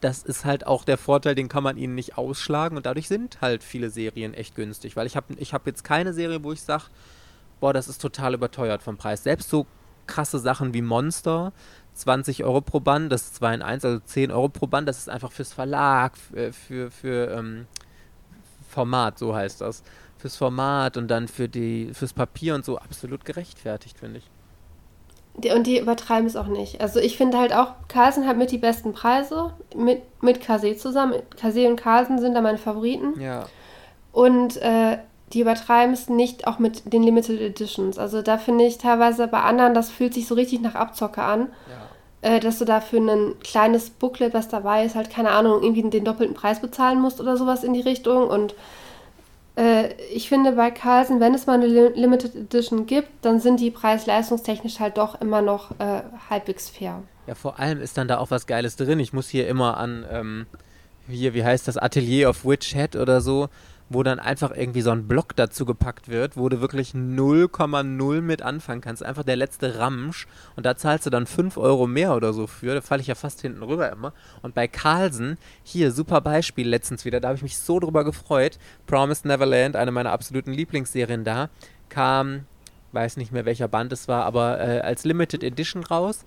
[0.00, 3.40] das ist halt auch der Vorteil, den kann man ihnen nicht ausschlagen und dadurch sind
[3.40, 6.62] halt viele Serien echt günstig, weil ich habe ich hab jetzt keine Serie, wo ich
[6.62, 6.84] sage,
[7.60, 9.22] boah, das ist total überteuert vom Preis.
[9.22, 9.66] Selbst so
[10.06, 11.52] krasse Sachen wie Monster,
[11.94, 14.98] 20 Euro pro Band, das ist 2 in 1, also 10 Euro pro Band, das
[14.98, 17.66] ist einfach fürs Verlag, für, für, für ähm,
[18.68, 19.82] Format, so heißt das.
[20.18, 24.30] Fürs Format und dann für die, fürs Papier und so absolut gerechtfertigt, finde ich.
[25.34, 26.80] Und die übertreiben es auch nicht.
[26.80, 31.14] Also ich finde halt auch, Carlsen hat mit die besten Preise, mit, mit Kase zusammen.
[31.40, 33.18] Kase und Carlsen sind da meine Favoriten.
[33.20, 33.46] Ja.
[34.12, 34.98] Und äh,
[35.32, 37.98] die übertreiben es nicht auch mit den Limited Editions.
[37.98, 41.48] Also da finde ich teilweise bei anderen, das fühlt sich so richtig nach Abzocke an.
[42.22, 42.34] Ja.
[42.34, 45.88] Äh, dass du da für ein kleines Booklet, was dabei ist, halt keine Ahnung, irgendwie
[45.88, 48.28] den doppelten Preis bezahlen musst oder sowas in die Richtung.
[48.28, 48.54] Und
[49.56, 53.70] äh, ich finde bei Carlsen, wenn es mal eine Limited Edition gibt, dann sind die
[53.70, 57.02] preis-leistungstechnisch halt doch immer noch äh, halbwegs fair.
[57.26, 58.98] Ja, vor allem ist dann da auch was Geiles drin.
[59.00, 60.46] Ich muss hier immer an, ähm,
[61.08, 63.48] hier, wie heißt das, Atelier of Witch Hat oder so
[63.90, 68.40] wo dann einfach irgendwie so ein Block dazu gepackt wird, wo du wirklich 0,0 mit
[68.40, 69.04] anfangen kannst.
[69.04, 70.28] Einfach der letzte Ramsch.
[70.54, 72.72] Und da zahlst du dann 5 Euro mehr oder so für.
[72.72, 74.12] Da falle ich ja fast hinten rüber immer.
[74.42, 78.60] Und bei Carlsen, hier, super Beispiel letztens wieder, da habe ich mich so drüber gefreut.
[78.86, 81.50] Promised Neverland, eine meiner absoluten Lieblingsserien da,
[81.88, 82.46] kam,
[82.92, 86.24] weiß nicht mehr welcher Band es war, aber äh, als Limited Edition raus.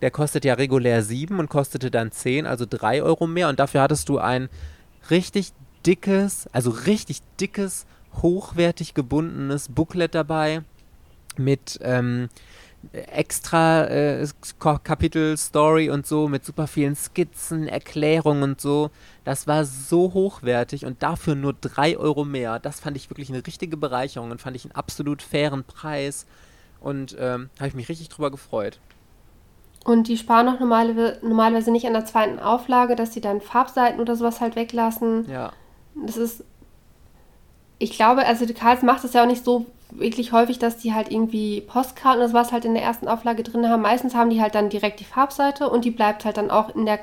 [0.00, 3.50] Der kostet ja regulär 7 und kostete dann 10, also 3 Euro mehr.
[3.50, 4.48] Und dafür hattest du ein
[5.10, 5.52] richtig
[5.86, 7.86] dickes, also richtig dickes,
[8.22, 10.62] hochwertig gebundenes Booklet dabei
[11.36, 12.28] mit ähm,
[12.92, 14.26] extra äh,
[14.82, 18.90] Kapitel Story und so mit super vielen Skizzen, Erklärungen und so.
[19.24, 22.58] Das war so hochwertig und dafür nur 3 Euro mehr.
[22.58, 26.26] Das fand ich wirklich eine richtige Bereicherung und fand ich einen absolut fairen Preis
[26.80, 28.78] und ähm, habe ich mich richtig drüber gefreut.
[29.84, 34.00] Und die sparen auch normale, normalerweise nicht an der zweiten Auflage, dass sie dann Farbseiten
[34.00, 35.28] oder sowas halt weglassen.
[35.28, 35.52] Ja.
[35.94, 36.44] Das ist,
[37.78, 40.92] ich glaube, also die Karls macht es ja auch nicht so wirklich häufig, dass die
[40.92, 43.82] halt irgendwie Postkarten oder sowas halt in der ersten Auflage drin haben.
[43.82, 46.84] Meistens haben die halt dann direkt die Farbseite und die bleibt halt dann auch in
[46.84, 46.98] der,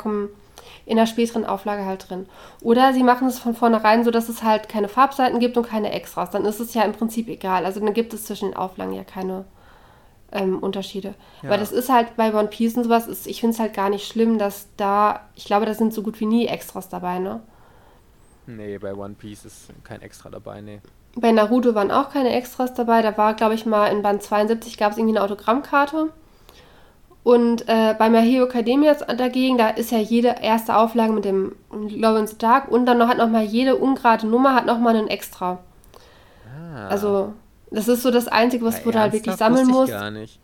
[0.85, 2.27] in der späteren Auflage halt drin.
[2.61, 5.91] Oder sie machen es von vornherein so, dass es halt keine Farbseiten gibt und keine
[5.91, 6.31] Extras.
[6.31, 7.65] Dann ist es ja im Prinzip egal.
[7.65, 9.45] Also dann gibt es zwischen den Auflagen ja keine
[10.31, 11.13] ähm, Unterschiede.
[11.43, 11.49] Ja.
[11.49, 13.89] Weil das ist halt bei One Piece und sowas, ist, ich finde es halt gar
[13.89, 17.41] nicht schlimm, dass da, ich glaube, da sind so gut wie nie Extras dabei, ne?
[18.57, 20.81] Nee, bei One Piece ist kein Extra dabei, nee.
[21.15, 23.01] Bei Naruto waren auch keine Extras dabei.
[23.01, 26.09] Da war, glaube ich, mal in Band 72 gab es irgendwie eine Autogrammkarte.
[27.23, 31.55] Und äh, bei My Hero Academia dagegen, da ist ja jede erste Auflage mit dem
[31.87, 35.59] the Dark und dann noch, hat nochmal jede ungerade Nummer hat nochmal einen Extra.
[36.47, 36.87] Ah.
[36.87, 37.33] Also,
[37.69, 39.91] das ist so das Einzige, was ja, du halt wirklich sammeln musst.
[39.91, 40.39] Gar nicht.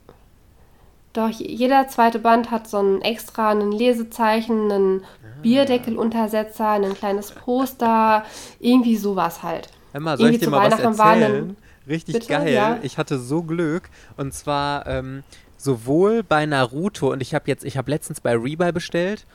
[1.17, 5.41] Doch, jeder zweite Band hat so ein extra, ein Lesezeichen, einen ah.
[5.41, 8.23] Bierdeckeluntersetzer, ein kleines Poster,
[8.59, 9.69] irgendwie sowas halt.
[9.93, 11.57] Emma, soll irgendwie ich dir mal was erzählen?
[11.87, 12.27] Richtig Bitte?
[12.27, 12.53] geil.
[12.53, 12.77] Ja.
[12.83, 13.89] Ich hatte so Glück.
[14.15, 15.23] Und zwar ähm,
[15.57, 19.25] sowohl bei Naruto und ich habe jetzt, ich habe letztens bei Rebuy bestellt.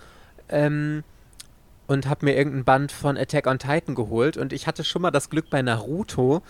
[0.51, 1.03] Ähm,
[1.89, 5.11] und habe mir irgendein Band von Attack on Titan geholt und ich hatte schon mal
[5.11, 6.43] das Glück bei Naruto,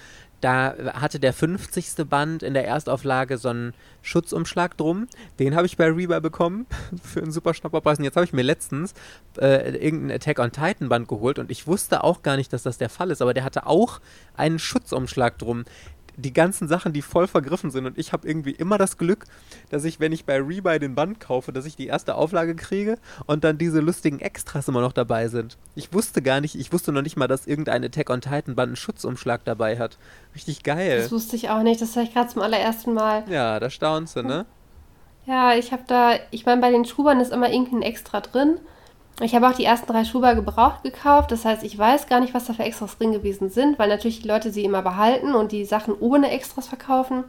[0.43, 2.07] da hatte der 50.
[2.09, 5.07] Band in der Erstauflage so einen Schutzumschlag drum.
[5.39, 6.67] Den habe ich bei Reba bekommen
[7.03, 7.99] für einen super Schnapperpreis.
[7.99, 8.93] Und jetzt habe ich mir letztens
[9.41, 12.77] äh, irgendeinen Attack on Titan Band geholt und ich wusste auch gar nicht, dass das
[12.77, 14.01] der Fall ist, aber der hatte auch
[14.35, 15.65] einen Schutzumschlag drum
[16.23, 17.87] die ganzen Sachen, die voll vergriffen sind.
[17.87, 19.27] Und ich habe irgendwie immer das Glück,
[19.71, 22.99] dass ich, wenn ich bei Rebuy den Band kaufe, dass ich die erste Auflage kriege
[23.27, 25.59] und dann diese lustigen Extras immer noch dabei sind.
[25.75, 28.69] Ich wusste gar nicht, ich wusste noch nicht mal, dass irgendein Attack on Titan Band
[28.69, 29.99] einen Schutzumschlag dabei hat.
[30.35, 31.01] Richtig geil.
[31.03, 33.25] Das wusste ich auch nicht, das habe ich gerade zum allerersten Mal.
[33.29, 34.47] Ja, da staunst du, ne?
[35.27, 38.59] Ja, ich habe da, ich meine, bei den Schubern ist immer irgendwie ein Extra drin.
[39.23, 41.31] Ich habe auch die ersten drei Schuber gebraucht gekauft.
[41.31, 44.21] Das heißt, ich weiß gar nicht, was da für Extras drin gewesen sind, weil natürlich
[44.21, 47.25] die Leute sie immer behalten und die Sachen ohne Extras verkaufen.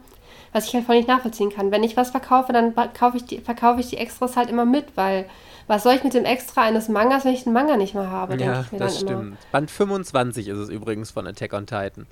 [0.52, 1.72] Was ich halt voll nicht nachvollziehen kann.
[1.72, 4.96] Wenn ich was verkaufe, dann kaufe ich die, verkaufe ich die Extras halt immer mit,
[4.96, 5.26] weil
[5.66, 8.36] was soll ich mit dem Extra eines Mangas, wenn ich den Manga nicht mehr habe?
[8.36, 9.10] Ja, das stimmt.
[9.10, 9.36] Immer.
[9.50, 12.06] Band 25 ist es übrigens von Attack on Titan.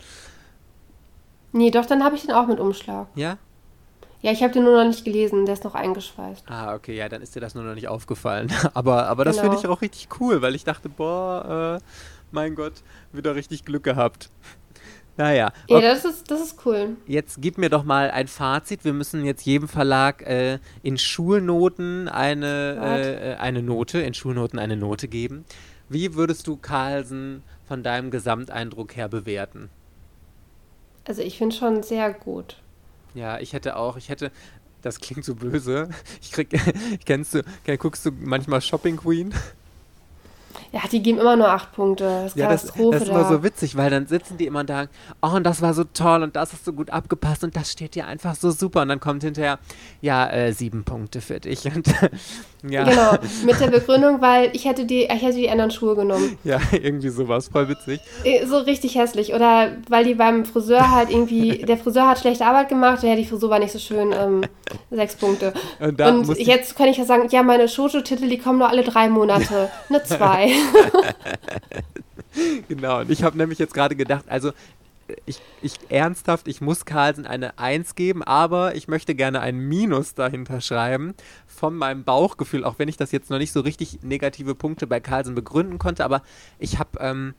[1.53, 3.09] Nee, doch, dann habe ich den auch mit Umschlag.
[3.15, 3.37] Ja?
[4.23, 6.45] Ja, ich habe den nur noch nicht gelesen, der ist noch eingeschweißt.
[6.49, 8.53] Ah, okay, ja, dann ist dir das nur noch nicht aufgefallen.
[8.75, 9.51] aber, aber das genau.
[9.51, 11.85] finde ich auch richtig cool, weil ich dachte, boah, äh,
[12.31, 12.75] mein Gott,
[13.13, 14.31] wieder richtig Glück gehabt.
[15.17, 15.53] Naja.
[15.69, 16.97] Ja, das ist, das ist cool.
[17.07, 18.85] Jetzt gib mir doch mal ein Fazit.
[18.85, 24.77] Wir müssen jetzt jedem Verlag äh, in Schulnoten eine, äh, eine Note, in Schulnoten eine
[24.77, 25.45] Note geben.
[25.89, 29.69] Wie würdest du Carlsen von deinem Gesamteindruck her bewerten?
[31.07, 32.57] Also ich finde schon sehr gut.
[33.15, 34.31] Ja, ich hätte auch, ich hätte,
[34.83, 35.89] das klingt so böse.
[36.21, 36.49] Ich krieg,
[37.05, 37.43] kennst du,
[37.79, 39.33] guckst du manchmal Shopping Queen?
[40.73, 42.05] Ja, die geben immer nur acht Punkte.
[42.05, 44.69] Das ist ja, das, das, ist immer so witzig, weil dann sitzen die immer und
[44.69, 44.89] sagen,
[45.21, 47.95] oh, und das war so toll und das hast so gut abgepasst und das steht
[47.95, 48.83] dir einfach so super.
[48.83, 49.59] Und dann kommt hinterher,
[50.01, 51.67] ja, äh, sieben Punkte für dich.
[51.67, 51.93] Und,
[52.69, 52.85] ja.
[52.85, 53.13] Genau,
[53.45, 56.39] mit der Begründung, weil ich hätte die, ich hätte die anderen Schuhe genommen.
[56.45, 58.01] Ja, irgendwie sowas, voll witzig.
[58.25, 59.35] Äh, so richtig hässlich.
[59.35, 63.25] Oder weil die beim Friseur halt irgendwie, der Friseur hat schlechte Arbeit gemacht, ja, die
[63.25, 64.43] Frisur war nicht so schön, ähm,
[64.91, 65.53] sechs Punkte.
[65.81, 69.09] Und, und jetzt kann ich ja sagen, ja, meine Shoujo-Titel, die kommen nur alle drei
[69.09, 69.71] Monate.
[69.89, 70.53] Eine zwei.
[72.69, 74.53] genau, und ich habe nämlich jetzt gerade gedacht, also
[75.27, 80.15] ich, ich ernsthaft, ich muss Carlsen eine 1 geben, aber ich möchte gerne ein Minus
[80.15, 81.15] dahinter schreiben
[81.47, 85.01] von meinem Bauchgefühl, auch wenn ich das jetzt noch nicht so richtig negative Punkte bei
[85.01, 86.23] Carlsen begründen konnte, aber
[86.59, 87.35] ich habe ähm,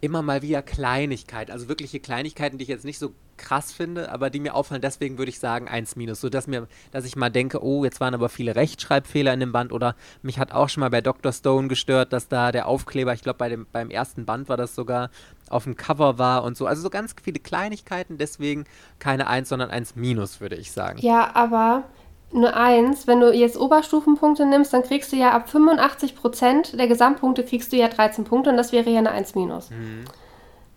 [0.00, 4.30] immer mal wieder Kleinigkeiten, also wirkliche Kleinigkeiten, die ich jetzt nicht so krass finde, aber
[4.30, 7.62] die mir auffallen, deswegen würde ich sagen 1 minus, sodass mir, dass ich mal denke,
[7.64, 10.90] oh, jetzt waren aber viele Rechtschreibfehler in dem Band oder mich hat auch schon mal
[10.90, 11.32] bei Dr.
[11.32, 14.74] Stone gestört, dass da der Aufkleber, ich glaube bei dem, beim ersten Band war das
[14.74, 15.10] sogar,
[15.48, 16.66] auf dem Cover war und so.
[16.66, 18.64] Also so ganz viele Kleinigkeiten, deswegen
[18.98, 20.98] keine 1, sondern 1 minus, würde ich sagen.
[21.00, 21.84] Ja, aber
[22.32, 26.86] eine 1, wenn du jetzt Oberstufenpunkte nimmst, dann kriegst du ja ab 85 Prozent der
[26.86, 29.70] Gesamtpunkte kriegst du ja 13 Punkte und das wäre ja eine 1 minus.
[29.70, 30.04] Mhm.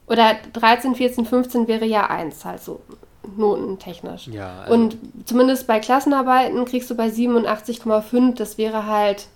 [0.08, 2.82] Oder 13, 14, 15 wäre ja 1, halt so
[3.38, 4.28] notentechnisch.
[4.28, 9.28] Ja, also und zumindest bei Klassenarbeiten kriegst du bei 87,5, das wäre halt,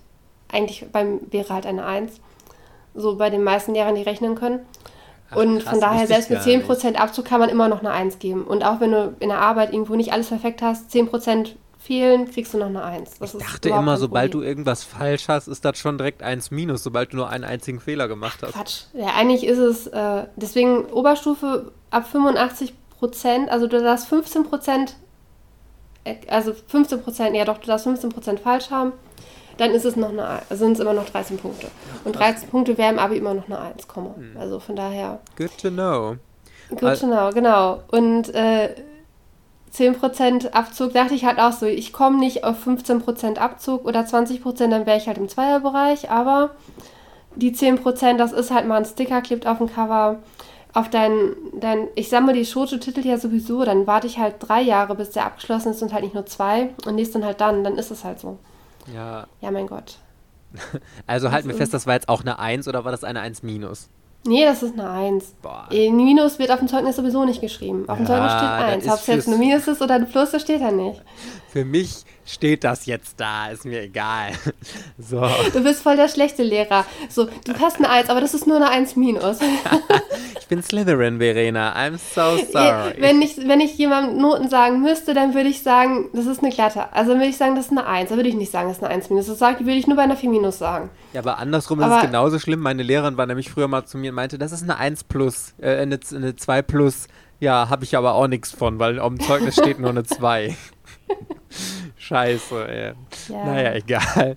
[0.52, 2.20] eigentlich beim, wäre halt eine 1.
[2.94, 4.60] So bei den meisten Lehrern, die rechnen können.
[5.30, 8.18] Ach, und krass, von daher, selbst mit 10% Abzug kann man immer noch eine 1
[8.18, 8.44] geben.
[8.44, 11.50] Und auch wenn du in der Arbeit irgendwo nicht alles perfekt hast, 10%
[11.88, 13.18] fehlen, kriegst du noch eine 1.
[13.18, 16.82] Das ich dachte immer, sobald du irgendwas falsch hast, ist das schon direkt 1 minus,
[16.82, 18.52] sobald du nur einen einzigen Fehler gemacht hast.
[18.52, 18.82] Quatsch.
[18.92, 24.96] Ja, eigentlich ist es, äh, deswegen Oberstufe ab 85 Prozent, also du darfst 15 Prozent,
[26.04, 28.92] äh, also 15 Prozent, ja doch, du darfst 15 Prozent falsch haben,
[29.56, 31.68] dann ist es noch eine, sind es immer noch 13 Punkte.
[32.04, 34.36] Und 13 Punkte wären im Abi immer noch eine 1, hm.
[34.38, 35.20] also von daher.
[35.36, 36.16] Good to know.
[36.68, 37.82] Good to know, genau.
[37.88, 38.74] Und äh,
[39.72, 44.68] 10% Abzug dachte ich halt auch so, ich komme nicht auf 15% Abzug oder 20%,
[44.68, 46.50] dann wäre ich halt im Zweierbereich, aber
[47.36, 50.16] die 10%, das ist halt mal ein Sticker, klebt auf dem Cover.
[50.74, 54.94] Auf dein, dein ich sammle die Shoto-Titel ja sowieso, dann warte ich halt drei Jahre,
[54.94, 57.78] bis der abgeschlossen ist und halt nicht nur zwei und nächstes dann halt dann, dann
[57.78, 58.38] ist es halt so.
[58.92, 59.26] Ja.
[59.40, 59.98] Ja, mein Gott.
[61.06, 63.42] Also halten wir fest, das war jetzt auch eine 1 oder war das eine 1
[63.42, 63.88] minus?
[64.28, 65.36] Nee, das ist eine 1.
[65.40, 65.66] Boah.
[65.72, 67.88] Ein Minus wird auf dem Zeugnis sowieso nicht geschrieben.
[67.88, 68.88] Auf dem ja, Zeugnis steht 1.
[68.88, 71.02] Ob es jetzt ein Minus ist oder ein Plus, das steht da nicht.
[71.58, 74.30] Für mich steht das jetzt da, ist mir egal.
[74.96, 75.28] So.
[75.52, 76.84] Du bist voll der schlechte Lehrer.
[77.08, 79.38] So, du hast eine 1, aber das ist nur eine 1 minus.
[80.40, 81.74] ich bin Slytherin, Verena.
[81.74, 82.94] I'm so sorry.
[82.98, 86.50] Wenn ich, wenn ich jemandem Noten sagen müsste, dann würde ich sagen, das ist eine
[86.50, 86.92] glatte.
[86.92, 88.10] Also würde ich sagen, das ist eine 1.
[88.10, 89.26] Da würde ich nicht sagen, das ist eine 1 minus.
[89.26, 90.90] Das würde ich nur bei einer 4 minus sagen.
[91.14, 92.60] Ja, aber andersrum aber ist es genauso schlimm.
[92.60, 95.54] Meine Lehrerin war nämlich früher mal zu mir und meinte, das ist eine 1 plus,
[95.58, 97.08] äh, eine, eine 2 plus.
[97.40, 100.56] Ja, habe ich aber auch nichts von, weil auf dem Zeugnis steht nur eine 2.
[101.96, 102.92] Scheiße, ey.
[103.28, 103.44] Ja.
[103.44, 104.36] Naja, egal.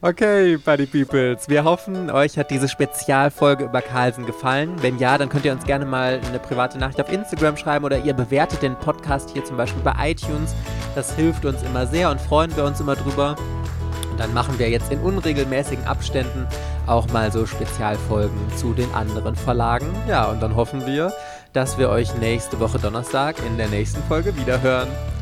[0.00, 1.48] Okay, Buddy Peoples.
[1.48, 4.76] Wir hoffen, euch hat diese Spezialfolge über Carlsen gefallen.
[4.80, 7.98] Wenn ja, dann könnt ihr uns gerne mal eine private Nachricht auf Instagram schreiben oder
[7.98, 10.54] ihr bewertet den Podcast hier zum Beispiel bei iTunes.
[10.94, 13.36] Das hilft uns immer sehr und freuen wir uns immer drüber.
[14.10, 16.46] Und dann machen wir jetzt in unregelmäßigen Abständen
[16.86, 19.86] auch mal so Spezialfolgen zu den anderen Verlagen.
[20.08, 21.12] Ja, und dann hoffen wir,
[21.52, 24.88] dass wir euch nächste Woche Donnerstag in der nächsten Folge wiederhören.